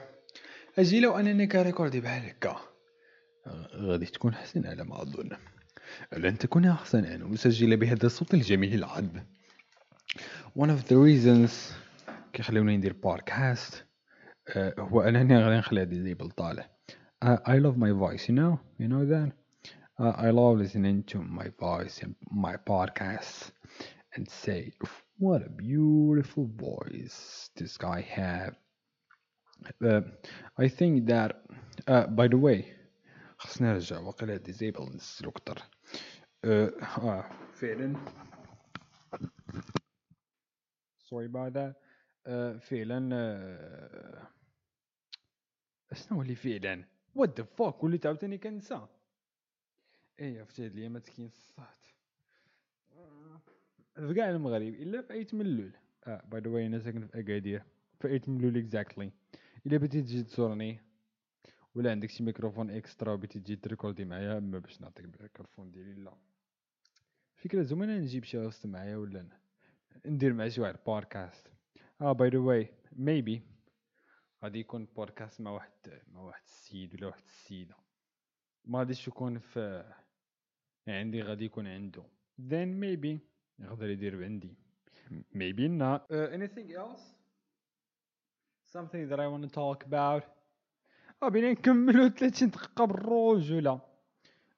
أجي 0.79 0.99
لو 0.99 1.19
أنني 1.19 1.47
كريكوردي 1.47 2.01
بحال 2.01 2.25
هكا. 2.25 2.55
غادي 3.75 4.05
تكون 4.05 4.35
حسن 4.35 4.65
على 4.65 4.83
ما 4.83 5.01
أظن. 5.01 5.29
لن 6.17 6.37
تكون 6.37 6.65
أحسن 6.65 7.05
ان 7.05 7.33
اسجل 7.33 7.77
بهذا 7.77 8.05
الصوت 8.05 8.33
الجميل 8.33 8.73
العذب. 8.73 9.23
One 10.59 10.69
of 10.69 10.87
the 10.89 10.95
reasons 10.95 11.51
كيخليوني 12.33 12.77
ندير 12.77 12.93
بودكاست 12.93 13.85
آه، 14.49 14.73
هو 14.79 15.01
أنني 15.01 15.37
غادي 15.37 15.57
نخلي 15.57 15.81
هادي 15.81 16.01
زي 16.01 16.13
طالع. 16.13 16.69
Uh, 17.25 17.27
I 17.27 17.57
love 17.59 17.77
my 17.77 17.91
voice 17.91 18.27
you 18.27 18.33
know 18.33 18.59
you 18.79 18.87
know 18.87 19.05
that. 19.05 19.31
I 19.99 20.29
love 20.31 20.57
listening 20.57 21.03
to 21.11 21.17
my 21.21 21.47
voice 21.57 22.03
and 22.03 22.15
my 22.45 22.55
podcasts 22.57 23.51
and 24.15 24.27
say 24.29 24.71
what 25.19 25.41
a 25.45 25.49
beautiful 25.49 26.45
voice 26.45 27.49
this 27.55 27.77
guy 27.77 28.01
have 28.01 28.55
uh, 29.83 30.01
I 30.57 30.67
think 30.67 31.05
that 31.07 31.31
uh, 31.87 32.07
by 32.07 32.27
the 32.27 32.37
way 32.37 32.65
خصنا 33.37 33.73
نرجع 33.73 33.99
واقيلا 33.99 34.37
ديزيبل 34.37 34.95
نزلو 34.95 35.31
كتر 35.31 35.61
آه 36.45 36.71
آه، 36.97 37.29
فعلا 37.53 37.95
sorry 40.99 41.27
about 41.27 41.53
that. 41.53 41.73
آه، 42.27 42.57
فعلا 42.57 43.09
آه، 43.13 44.27
اشنو 45.91 46.21
اللي 46.21 46.35
فعلا 46.35 46.83
what 47.19 47.29
the 47.39 47.43
fuck? 47.43 47.83
وليت 47.83 48.05
عاوتاني 48.05 48.37
كنسى 48.37 48.87
إيه 50.19 50.39
عرفتي 50.39 50.65
هاد 50.65 50.71
الايامات 50.71 51.09
كاين 51.09 51.27
الصهد 51.27 51.84
في 53.95 54.13
كاع 54.13 54.29
المغرب 54.29 54.61
إلا 54.73 55.01
في 55.01 55.13
ايت 55.13 55.33
ملول 55.33 55.71
آه 56.07 56.21
by 56.25 56.41
the 56.41 56.49
way 56.49 56.65
أنا 56.65 56.79
ساكن 56.79 57.07
في 57.07 57.19
اكادير 57.19 57.63
في 57.99 58.07
ايت 58.07 58.29
ملول 58.29 58.57
exactly 58.57 59.11
إلا 59.65 59.77
بغيتي 59.77 60.01
تجي 60.01 60.23
تزورني 60.23 60.79
ولا 61.75 61.91
عندك 61.91 62.09
شي 62.09 62.23
ميكروفون 62.23 62.69
extra 62.69 63.13
وبغيتي 63.13 63.39
تجي 63.39 63.55
تريكوردي 63.55 64.05
معايا 64.05 64.39
ما 64.39 64.59
باش 64.59 64.81
نعطيك 64.81 65.05
الميكروفون 65.05 65.71
ديالي 65.71 65.93
لا. 65.93 66.13
فكرة 67.35 67.61
زوينة 67.61 67.97
نجيب 67.97 68.23
شي 68.23 68.37
host 68.37 68.65
معايا 68.65 68.97
ولا 68.97 69.25
ندير 70.05 70.33
مع 70.33 70.47
شي 70.47 70.61
واحد 70.61 70.75
بودكاست 70.87 71.47
آه 72.01 72.11
by 72.11 72.29
the 72.29 72.37
way 72.37 72.69
maybe 72.91 73.41
غادي 74.43 74.59
يكون 74.59 74.85
بودكاست 74.95 75.41
مع 75.41 75.51
واحد 75.51 75.71
مع 76.13 76.21
واحد 76.21 76.41
السيد 76.43 76.93
ولا 76.93 77.07
واحد 77.07 77.23
السيدة. 77.27 77.75
ما 78.65 78.79
غاديش 78.79 79.07
يكون 79.07 79.39
في 79.39 79.93
عندي 80.87 81.21
غادي 81.21 81.45
يكون 81.45 81.67
عنده. 81.67 82.03
Then 82.39 82.69
maybe 82.83 83.17
يقدر 83.59 83.89
يدير 83.89 84.23
عندي 84.23 84.53
maybe 85.33 85.67
not. 85.67 86.01
Uh, 86.11 86.27
anything 86.37 86.71
else? 86.73 87.03
Something 88.65 89.07
that 89.09 89.19
I 89.19 89.27
want 89.27 89.43
to 89.43 89.49
talk 89.49 89.85
about? 89.85 90.23
آه 91.23 91.29
بينا 91.29 91.51
نكملو 91.51 92.09
30 92.09 92.49
دقيقة 92.49 92.85
بالرجولة 92.85 93.81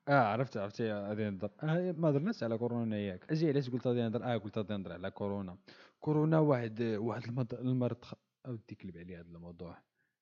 آه 0.08 0.12
عرفت 0.12 0.58
عرفت. 0.58 0.82
غادي 0.82 1.30
نهضر 1.30 1.50
آه 1.64 1.92
ما 1.92 2.10
هضرناش 2.10 2.44
على 2.44 2.58
كورونا 2.58 2.98
ياك. 2.98 3.32
أجي 3.32 3.50
علاش 3.50 3.70
قلت 3.70 3.88
غادي 3.88 4.02
نهضر 4.02 4.24
آه 4.24 4.38
قلت 4.38 4.58
غادي 4.58 4.74
نهضر 4.74 4.94
على 4.94 5.12
كورونا. 5.12 5.58
كورونا 6.00 6.40
واحد 6.40 6.82
واحد 6.82 7.54
المرض 7.54 8.06
اودي 8.46 8.76
كلب 8.76 8.98
عليه 8.98 9.20
هذا 9.20 9.28
الموضوع. 9.28 9.78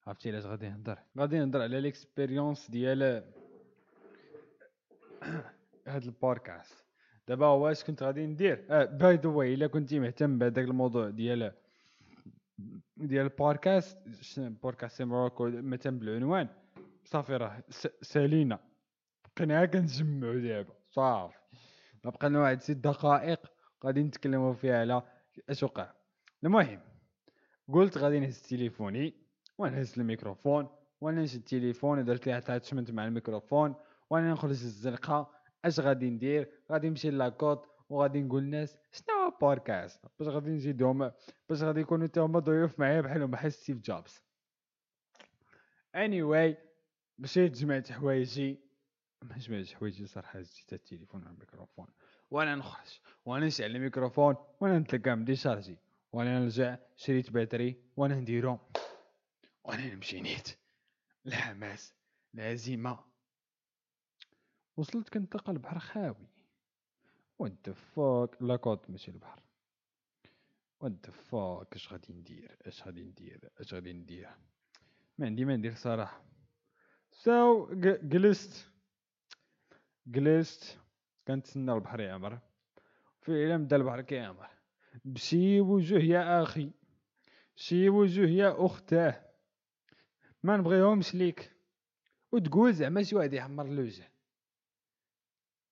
عرفتي 0.08 0.30
علاش 0.30 0.46
غادي 0.46 0.70
نهضر 0.70 1.00
غادي 1.20 1.40
نهضر 1.40 1.62
على 1.62 1.82
l'expérience 1.82 2.72
ديال 2.72 3.04
هاد 5.88 6.04
البودكاست. 6.04 6.85
دابا 7.28 7.46
هو 7.46 7.72
اش 7.72 7.84
كنت 7.84 8.04
غادي 8.04 8.26
ندير؟ 8.26 8.66
آه 8.70 8.86
by 8.86 9.16
the 9.16 9.30
way 9.30 9.54
الا 9.54 9.68
كنتي 9.68 10.00
مهتم 10.00 10.38
بهذاك 10.38 10.66
الموضوع 10.66 11.10
ديال 11.10 11.52
ديال 12.98 13.26
البودكاست 13.26 13.98
بودكاست 14.38 15.02
مروكو 15.02 15.48
مهتم 15.48 16.00
بالعنوان. 16.00 16.48
صافي 17.06 17.38
راه 17.38 17.64
سالينا. 18.02 18.60
بقينا 19.36 19.66
كنجمعو 19.66 20.40
دابا. 20.40 20.74
صافي. 20.90 21.38
بقى 22.04 22.30
لنا 22.30 22.40
واحد 22.40 22.62
ست 22.62 22.72
دقائق 22.72 23.40
غادي 23.86 24.04
نتكلموا 24.04 24.54
فيها 24.54 24.80
على 24.80 25.02
اش 25.50 25.64
وقع. 25.64 25.94
المهم 26.44 26.82
قلت 27.74 27.98
غادي 27.98 28.20
نهز 28.20 28.42
تليفوني 28.42 29.14
ونهز 29.58 30.00
الميكروفون 30.00 30.68
وأنا 31.02 31.22
نشد 31.22 31.38
التليفون 31.40 32.00
ودرت 32.00 32.28
ليه 32.28 32.38
attachment 32.38 32.92
مع 32.92 33.06
الميكروفون 33.06 33.76
وأنا 34.10 34.32
نخرج 34.32 34.50
الزنقه 34.52 35.32
اش 35.66 35.80
غادي 35.80 36.10
ندير؟ 36.10 36.52
غادي 36.72 36.90
نمشي 36.90 37.10
la 37.10 37.30
côte 37.30 37.70
وغادي 37.90 38.22
نقول 38.22 38.44
للناس 38.44 38.78
شنو 38.92 39.16
هو 39.16 39.38
بودكاست 39.42 40.06
باش 40.20 40.28
غادي 40.28 40.50
نزيدهم 40.50 41.12
باش 41.50 41.64
غادي 41.64 41.80
يكونوا 41.80 42.08
حتى 42.08 42.20
هما 42.20 42.40
ضيوف 42.40 42.80
معايا 42.80 43.02
بحالهم 43.02 43.32
بحال 43.32 43.54
ستيف 43.54 43.78
جوبز. 43.78 44.22
Anyway 45.98 46.56
مشيت 47.20 47.52
جمعت 47.52 47.92
حوايجي. 47.92 48.60
ما 49.22 49.38
جمعتش 49.38 49.74
حوايجي 49.74 50.06
صراحة 50.06 50.42
زدت 50.42 50.74
التليفون 50.74 51.24
والميكروفون 51.24 51.88
وأنا 52.32 52.56
نخرج 52.56 53.00
وأنا 53.26 53.46
نشعل 53.46 53.76
الميكروفون 53.76 54.36
وأنا 54.60 54.80
نتلقى 54.80 55.16
م 55.16 55.36
déchargé. 55.36 55.78
وأنا 56.14 56.40
نرجع 56.40 56.78
شريت 56.96 57.32
batterie 57.32 57.76
وأنا 57.98 58.16
نديرو 58.16 58.60
وأنا 59.64 59.94
نمشي 59.94 60.22
نيت. 60.22 60.58
الحماس 61.26 61.94
العزيمة. 62.36 63.15
وصلت 64.78 65.10
كنتلقى 65.10 65.52
البحر 65.52 65.80
خاوي 65.80 66.28
what 67.40 68.42
la 68.42 68.58
côte 68.58 68.90
ماشي 68.90 69.12
البحر. 69.12 69.42
what 70.82 71.74
اش 71.74 71.94
غادي 71.94 72.14
ندير؟ 72.14 72.58
اش 72.62 72.84
غادي 72.84 73.04
ندير؟ 73.04 73.50
اش 73.60 73.74
غادي 73.74 73.94
ندير؟ 73.94 74.30
ما 75.18 75.26
عندي 75.26 75.46
ما 75.46 75.56
ندير 75.56 75.76
صراحة. 75.76 76.24
سو 77.12 77.70
جلست. 78.04 78.72
جلست. 80.08 80.80
كنتسنى 81.28 81.74
البحر 81.74 82.00
يعمر. 82.00 82.40
فعلا 83.22 83.58
بدا 83.58 83.76
البحر 83.76 84.02
كيعمر. 84.02 84.50
بشي 85.06 85.62
وجوه 85.62 86.00
يا 86.00 86.44
أخي. 86.44 86.72
شي 87.56 87.90
وجوه 87.90 88.28
يا 88.30 88.66
اختاه 88.66 89.26
ما 90.44 90.58
نبغيهمش 90.58 91.16
ليك. 91.16 91.52
وتقول 92.32 92.74
زعما 92.74 93.04
شي 93.04 93.16
واحد 93.16 93.34
يحمر 93.34 93.66
الوجه 93.66 94.15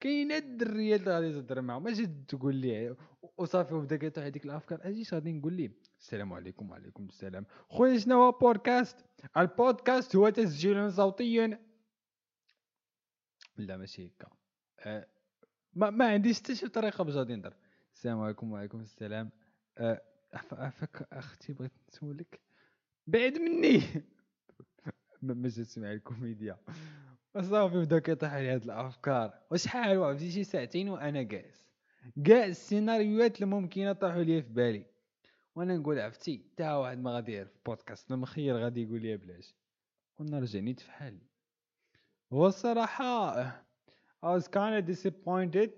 كاينة 0.04 0.38
الدريه 0.38 0.96
اللي 0.96 1.12
غادي 1.12 1.34
تهضر 1.34 1.62
معاهم. 1.62 1.84
ماشي 1.84 2.08
تقول 2.28 2.56
لي 2.56 2.96
وصافي 3.38 3.74
وبدا 3.74 3.96
كيطيح 3.98 4.24
هذيك 4.24 4.46
الأفكار. 4.46 4.80
اجيش 4.84 5.14
غادي 5.14 5.34
نقول 5.34 5.54
ليه 5.54 5.72
السلام 6.00 6.34
عليكم 6.34 6.72
وعليكم 6.72 7.06
السلام. 7.06 7.46
خويا 7.70 7.98
شنو 7.98 8.24
هو 8.24 8.32
بودكاست 8.32 9.06
البودكاست 9.38 10.16
هو 10.16 10.30
تسجيل 10.30 10.94
صوتي. 10.94 11.58
لا 13.58 13.78
ماشي 13.78 14.08
هكا 14.08 14.28
أه 14.80 15.08
ما, 15.74 15.90
ما 15.90 16.08
عنديش 16.08 16.40
حتى 16.40 16.56
شي 16.56 16.68
طريقة 16.68 17.04
باش 17.04 17.16
غادي 17.16 17.36
نهضر. 17.36 17.54
السلام 17.94 18.22
عليكم 18.22 18.52
وعليكم 18.52 18.82
السلام. 18.82 19.32
أه 19.78 20.02
عفاك 20.52 21.08
أختي 21.14 21.54
بغيت 21.54 21.72
نسولك. 21.90 22.40
بعد 23.08 23.38
مني. 23.38 23.82
ما 25.22 25.34
ما 25.34 25.50
جات 25.50 25.80
مع 25.80 25.92
الكوميديا. 25.92 26.58
وصافي 27.36 27.78
بدا 27.78 28.00
كيطيح 28.00 28.34
لي 28.34 28.50
هاد 28.50 28.64
الأفكار. 28.64 29.34
وشحال 29.52 29.98
وعرفتي 29.98 30.32
شي 30.32 30.44
ساعتين 30.44 30.90
وأنا 30.90 31.22
جالس. 31.22 31.68
كاع 32.26 32.46
السيناريوهات 32.46 33.42
الممكنه 33.42 33.94
طاحوا 33.94 34.24
لي 34.24 34.42
في 34.42 34.50
بالي. 34.50 34.86
وأنا 35.56 35.78
نقول 35.78 36.00
عرفتي 36.00 36.46
تا 36.58 36.76
واحد 36.76 36.98
ما 36.98 37.12
غادي 37.12 37.32
يعرف 37.32 37.52
بودكاست 37.66 38.12
المخير 38.12 38.58
غادي 38.58 38.84
يقول 38.84 39.02
لي 39.02 39.18
بلاش. 39.18 39.56
ونرجع 40.20 40.60
نيت 40.60 40.80
في 40.80 40.92
حالي 40.92 41.22
هو 42.34 42.48
الصراحه 42.48 43.44
I 44.26 44.38
was 44.38 44.48
kind 44.48 44.74
of 44.80 44.86
disappointed 44.88 45.72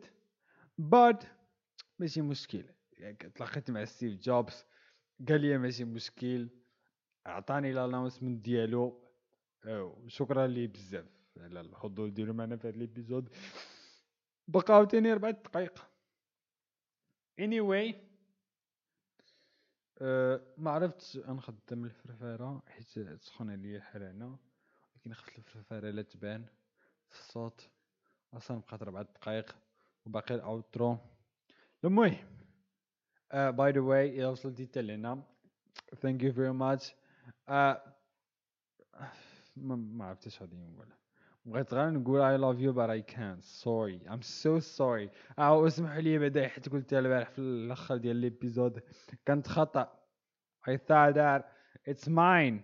but 0.82 1.26
ماشي 2.00 2.22
مشكل. 2.22 2.64
يعني 2.98 3.18
تلاقيت 3.36 3.72
مع 3.72 3.86
ستيف 3.86 4.20
جوبز 4.20 4.66
قال 5.30 5.42
لي 5.42 5.58
ماشي 5.58 5.84
مشكل. 5.84 6.50
عطاني 7.26 7.72
ال 7.72 7.77
announcement 7.77 8.46
ديالو. 8.46 9.02
شكرا 10.08 10.48
ليه 10.48 10.68
بزاف. 10.68 11.15
على 11.38 11.62
الحضور 11.62 12.10
ديالو 12.10 12.34
معنا 12.34 12.58
في 12.58 12.68
هذا 12.68 12.76
ال 12.76 12.82
episode. 12.82 13.30
بقاو 14.48 14.84
تاني 14.84 15.14
ربع 15.14 15.30
دقائق 15.30 15.88
anyway 17.42 17.96
أه 20.02 20.42
ما 20.58 20.72
عرفتش 20.72 21.18
نخدم 21.18 21.86
الفرفاره 21.86 22.64
حيت 22.68 23.00
تسخن 23.00 23.50
عليا 23.50 23.78
الحال 23.78 24.04
هنا. 24.04 24.38
ولكن 24.94 25.14
خفت 25.14 25.38
الفرفاره 25.38 25.90
لا 25.90 26.02
تبان 26.02 26.46
في 27.10 27.20
الصوت. 27.20 27.70
أصلا 28.34 28.60
بقات 28.60 28.84
ربع 28.84 29.02
دقائق 29.02 29.56
وباقي 30.06 30.36
ال 30.36 30.45
outro. 30.45 30.98
المهم 31.84 32.28
by 33.34 33.72
the 33.72 33.80
way 33.80 34.20
إلا 34.20 34.28
وصلتي 34.28 34.66
حتى 34.66 34.82
لهنا. 34.82 35.24
thank 35.96 36.24
you 36.24 36.34
very 36.34 36.52
much 36.52 36.96
ما 37.48 37.94
ما 39.56 40.06
عرفتش 40.06 40.42
غادي 40.42 40.56
نقول 40.56 40.88
بغيت 41.46 41.74
غير 41.74 41.90
نقول 41.90 42.22
I 42.22 42.38
love 42.42 42.60
you 42.60 42.74
but 42.74 42.90
I 42.90 43.02
can't. 43.16 43.44
Sorry. 43.44 44.02
I'm 44.10 44.22
so 44.22 44.60
sorry. 44.60 45.10
أو 45.40 45.68
اسمحوا 45.68 46.02
لي 46.02 46.18
بعدا 46.18 46.48
حيت 46.48 46.70
قلتها 46.70 47.00
البارح 47.00 47.30
في 47.30 47.40
الأخر 47.40 47.98
ديال 47.98 48.16
ليبيزود 48.16 48.80
كانت 49.26 49.48
خطأ. 49.48 50.00
I 50.70 50.78
thought 50.78 51.14
that 51.16 51.44
it's 51.90 52.08
mine. 52.08 52.60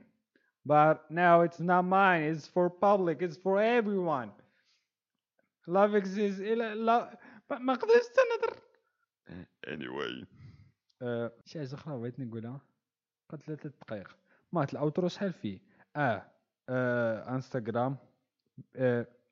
But 0.66 0.98
now 1.10 1.42
it's 1.42 1.60
not 1.60 1.84
mine. 1.86 2.22
It's 2.32 2.48
for 2.48 2.70
public. 2.70 3.18
It's 3.22 3.38
for 3.38 3.60
everyone. 3.60 4.32
Love 5.68 5.96
exists. 5.96 6.40
لا 6.40 7.20
ما- 7.52 7.74
قدرتش 7.74 8.08
نهضر 8.32 8.62
Anyway. 9.68 10.26
آه، 11.02 11.32
شي 11.46 11.60
حاجة 11.60 11.74
أخرى 11.76 11.98
بغيت 11.98 12.20
نقولها؟ 12.20 12.62
قد 13.30 13.42
ثلاثة 13.44 13.70
دقائق 13.70 14.18
ما 14.52 14.64
ال 14.64 14.71
outro 14.71 15.08
شحال 15.08 15.34
فيه؟ 15.34 15.60
آه, 15.96 16.26
آه 16.70 17.36
Instagram 17.36 17.98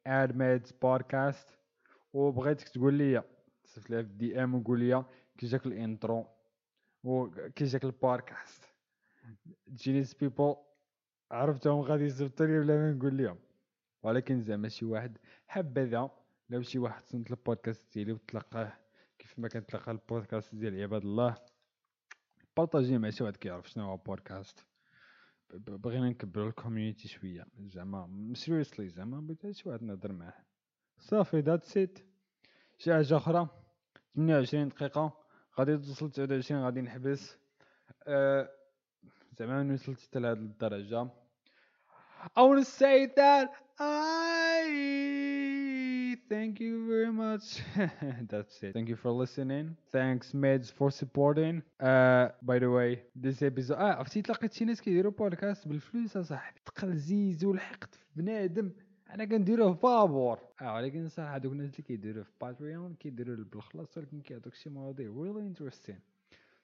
at 0.07 0.35
Meds 0.35 0.71
بودكاست 0.71 1.57
وبغيتك 2.13 2.69
تقول 2.69 2.93
لي 2.93 3.23
صيفط 3.65 3.89
لي 3.89 4.03
في 4.03 4.09
ال 4.09 4.43
DM 4.43 4.55
وقول 4.55 4.79
لي 4.79 5.05
كي 5.37 5.45
جاك 5.45 5.65
ال 5.65 5.75
intro 5.75 6.25
وكي 7.03 7.63
جاك 7.65 7.83
البودكاست 7.83 8.63
genius 9.69 10.13
people 10.13 10.55
عرفتهم 11.31 11.81
غادي 11.81 12.03
يصيفطوا 12.03 12.45
لي 12.45 12.59
بلا 12.59 12.75
ما 12.77 12.91
نقول 12.91 13.17
لهم. 13.17 13.37
ولكن 14.03 14.41
زعما 14.41 14.69
شي 14.69 14.85
واحد 14.85 15.17
حبذا 15.47 16.09
لو 16.49 16.61
شي 16.61 16.79
واحد 16.79 17.03
صنت 17.03 17.31
البودكاست 17.31 17.93
ديالي 17.93 18.11
وتلقاه 18.13 18.73
كيف 19.19 19.39
ما 19.39 19.47
كنتلقى 19.47 19.91
البودكاست 19.91 20.55
ديال 20.55 20.81
عباد 20.81 21.01
الله 21.01 21.37
partagé 22.57 22.97
مع 22.97 23.09
شي 23.09 23.23
واحد 23.23 23.35
كيعرف 23.37 23.69
شنو 23.69 23.83
هو 23.85 23.97
بودكاست 23.97 24.65
بغينا 25.53 26.09
نكبروا 26.09 26.49
ال 26.49 26.55
community 26.55 27.07
شوية 27.07 27.45
زعما 27.59 28.31
seriously 28.33 28.89
زعما 28.89 29.19
بغيت 29.19 29.55
شي 29.55 29.69
واحد 29.69 29.83
نهضر 29.83 30.11
معاه. 30.11 30.45
صافي 30.99 31.39
that's 31.39 31.63
it 31.63 31.99
شي 32.77 32.93
حاجة 32.93 33.17
أخرى؟ 33.17 33.49
28 34.15 34.69
دقيقة. 34.69 35.17
غادي 35.59 35.77
توصل 35.77 36.11
29 36.11 36.63
غادي 36.63 36.81
نحبس. 36.81 37.37
أه 38.07 38.49
زعما 39.39 39.63
من 39.63 39.73
وصلت 39.73 40.01
حتى 40.01 40.19
لهاد 40.19 40.37
الدرجة. 40.37 41.09
I 42.35 42.41
that 43.15 43.49
I 43.79 45.58
thank 46.29 46.59
you 46.59 46.87
very 46.87 47.11
much. 47.11 47.45
That's 48.31 48.63
it. 48.63 48.73
Thank 48.73 48.89
you 48.89 48.95
for 48.95 49.11
listening. 49.11 49.75
Thanks, 49.91 50.31
Meds, 50.33 50.71
for 50.71 50.91
supporting. 50.91 51.61
Uh, 51.79 52.29
by 52.41 52.59
the 52.59 52.69
way, 52.69 53.01
this 53.15 53.41
episode. 53.41 53.77
آه 53.77 53.93
عرفتي 53.93 54.21
تلاقيت 54.21 54.53
شي 54.53 54.65
ناس 54.65 54.81
كيديروا 54.81 55.11
بودكاست 55.11 55.67
بالفلوس 55.67 56.17
أصاحبي 56.17 56.59
تقلزيز 56.65 57.45
والحقد 57.45 57.95
في 57.95 58.05
بنادم 58.15 58.71
أنا 59.09 59.25
كنديروه 59.25 59.73
في 59.73 59.79
بابور 59.81 60.39
آه 60.61 60.73
ولكن 60.75 61.09
صراحة 61.09 61.37
دوك 61.37 61.51
الناس 61.53 61.69
اللي 61.71 61.83
كيديروه 61.83 62.23
في 62.23 62.31
Patreon 62.41 62.93
كيديروه 62.95 63.35
بالخلاص 63.37 63.97
ولكن 63.97 64.21
كيعطوك 64.21 64.53
شي 64.53 64.69
مواضيع 64.69 65.07
really 65.13 65.53
interesting 65.57 65.99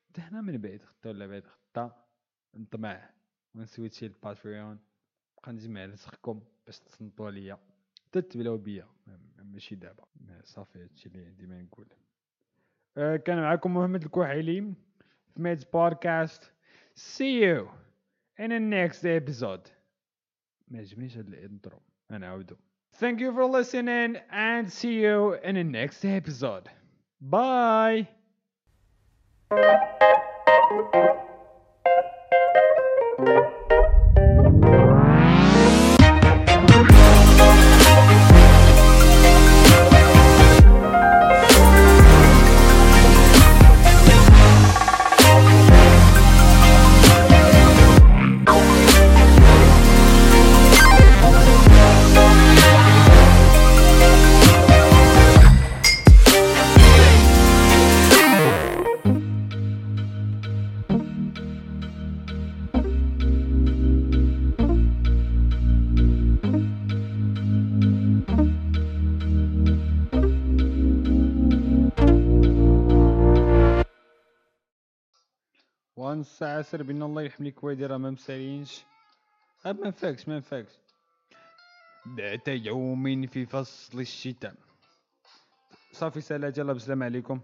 حتى 0.09 0.21
هنا 0.21 0.41
من 0.41 0.57
بعيد 0.57 0.81
خطة 0.81 1.09
ولا 1.09 1.27
بعيد 1.27 1.43
خطة 1.47 1.95
نطمع 2.55 3.09
ون 3.55 3.68
switch 3.68 4.05
ي 4.05 4.13
ال 4.13 4.22
Patreon 4.22 4.79
نبقى 5.39 5.53
نجمع 5.53 5.85
رزقكم 5.85 6.41
باش 6.65 6.79
تصنتوا 6.79 7.31
ليا 7.31 7.57
حتى 8.07 8.21
تبلاو 8.21 8.57
بيا 8.57 8.87
ماشي 9.43 9.75
دابا. 9.75 10.03
صافي 10.43 10.83
هادشي 10.83 11.09
اللي 11.09 11.25
عندي 11.25 11.45
ما 11.45 11.61
نقول. 11.61 11.87
آه، 12.97 13.15
كان 13.15 13.37
معكم 13.37 13.77
محمد 13.77 14.03
الكوحيلي 14.03 14.61
في 15.33 15.41
Meds 15.41 15.63
بودكاست. 15.63 16.51
You 17.19 17.67
in 18.39 18.49
the 18.49 18.59
next 18.59 19.03
episode. 19.03 19.69
ما 20.67 20.79
عجبنيش 20.79 21.17
هاد 21.17 21.27
ال 21.27 21.35
intro. 21.35 21.81
غنعاودو 22.11 22.55
thank 22.99 23.19
you 23.19 23.33
for 23.33 23.45
listening 23.45 24.17
and 24.31 24.71
see 24.71 25.01
you 25.01 25.33
in 25.43 25.55
the 25.55 25.63
next 25.63 26.05
episode. 26.05 26.69
Bye! 27.21 28.07
بين 77.45 77.53
الله 77.53 77.57
يحميك 77.57 77.63
ويدي 77.63 77.85
راه 77.85 77.97
ما 77.97 78.09
مسالينش 78.09 78.83
ما 79.65 79.87
نفاكش 79.87 80.27
ما 80.27 80.37
نفاكش 80.37 80.71
ذات 82.17 82.47
يوم 82.47 83.27
في 83.27 83.45
فصل 83.45 83.99
الشتاء. 83.99 84.55
صافي 85.91 86.21
سلام 86.21 86.53
يلا 86.57 86.73
بسلام 86.73 87.03
عليكم. 87.03 87.41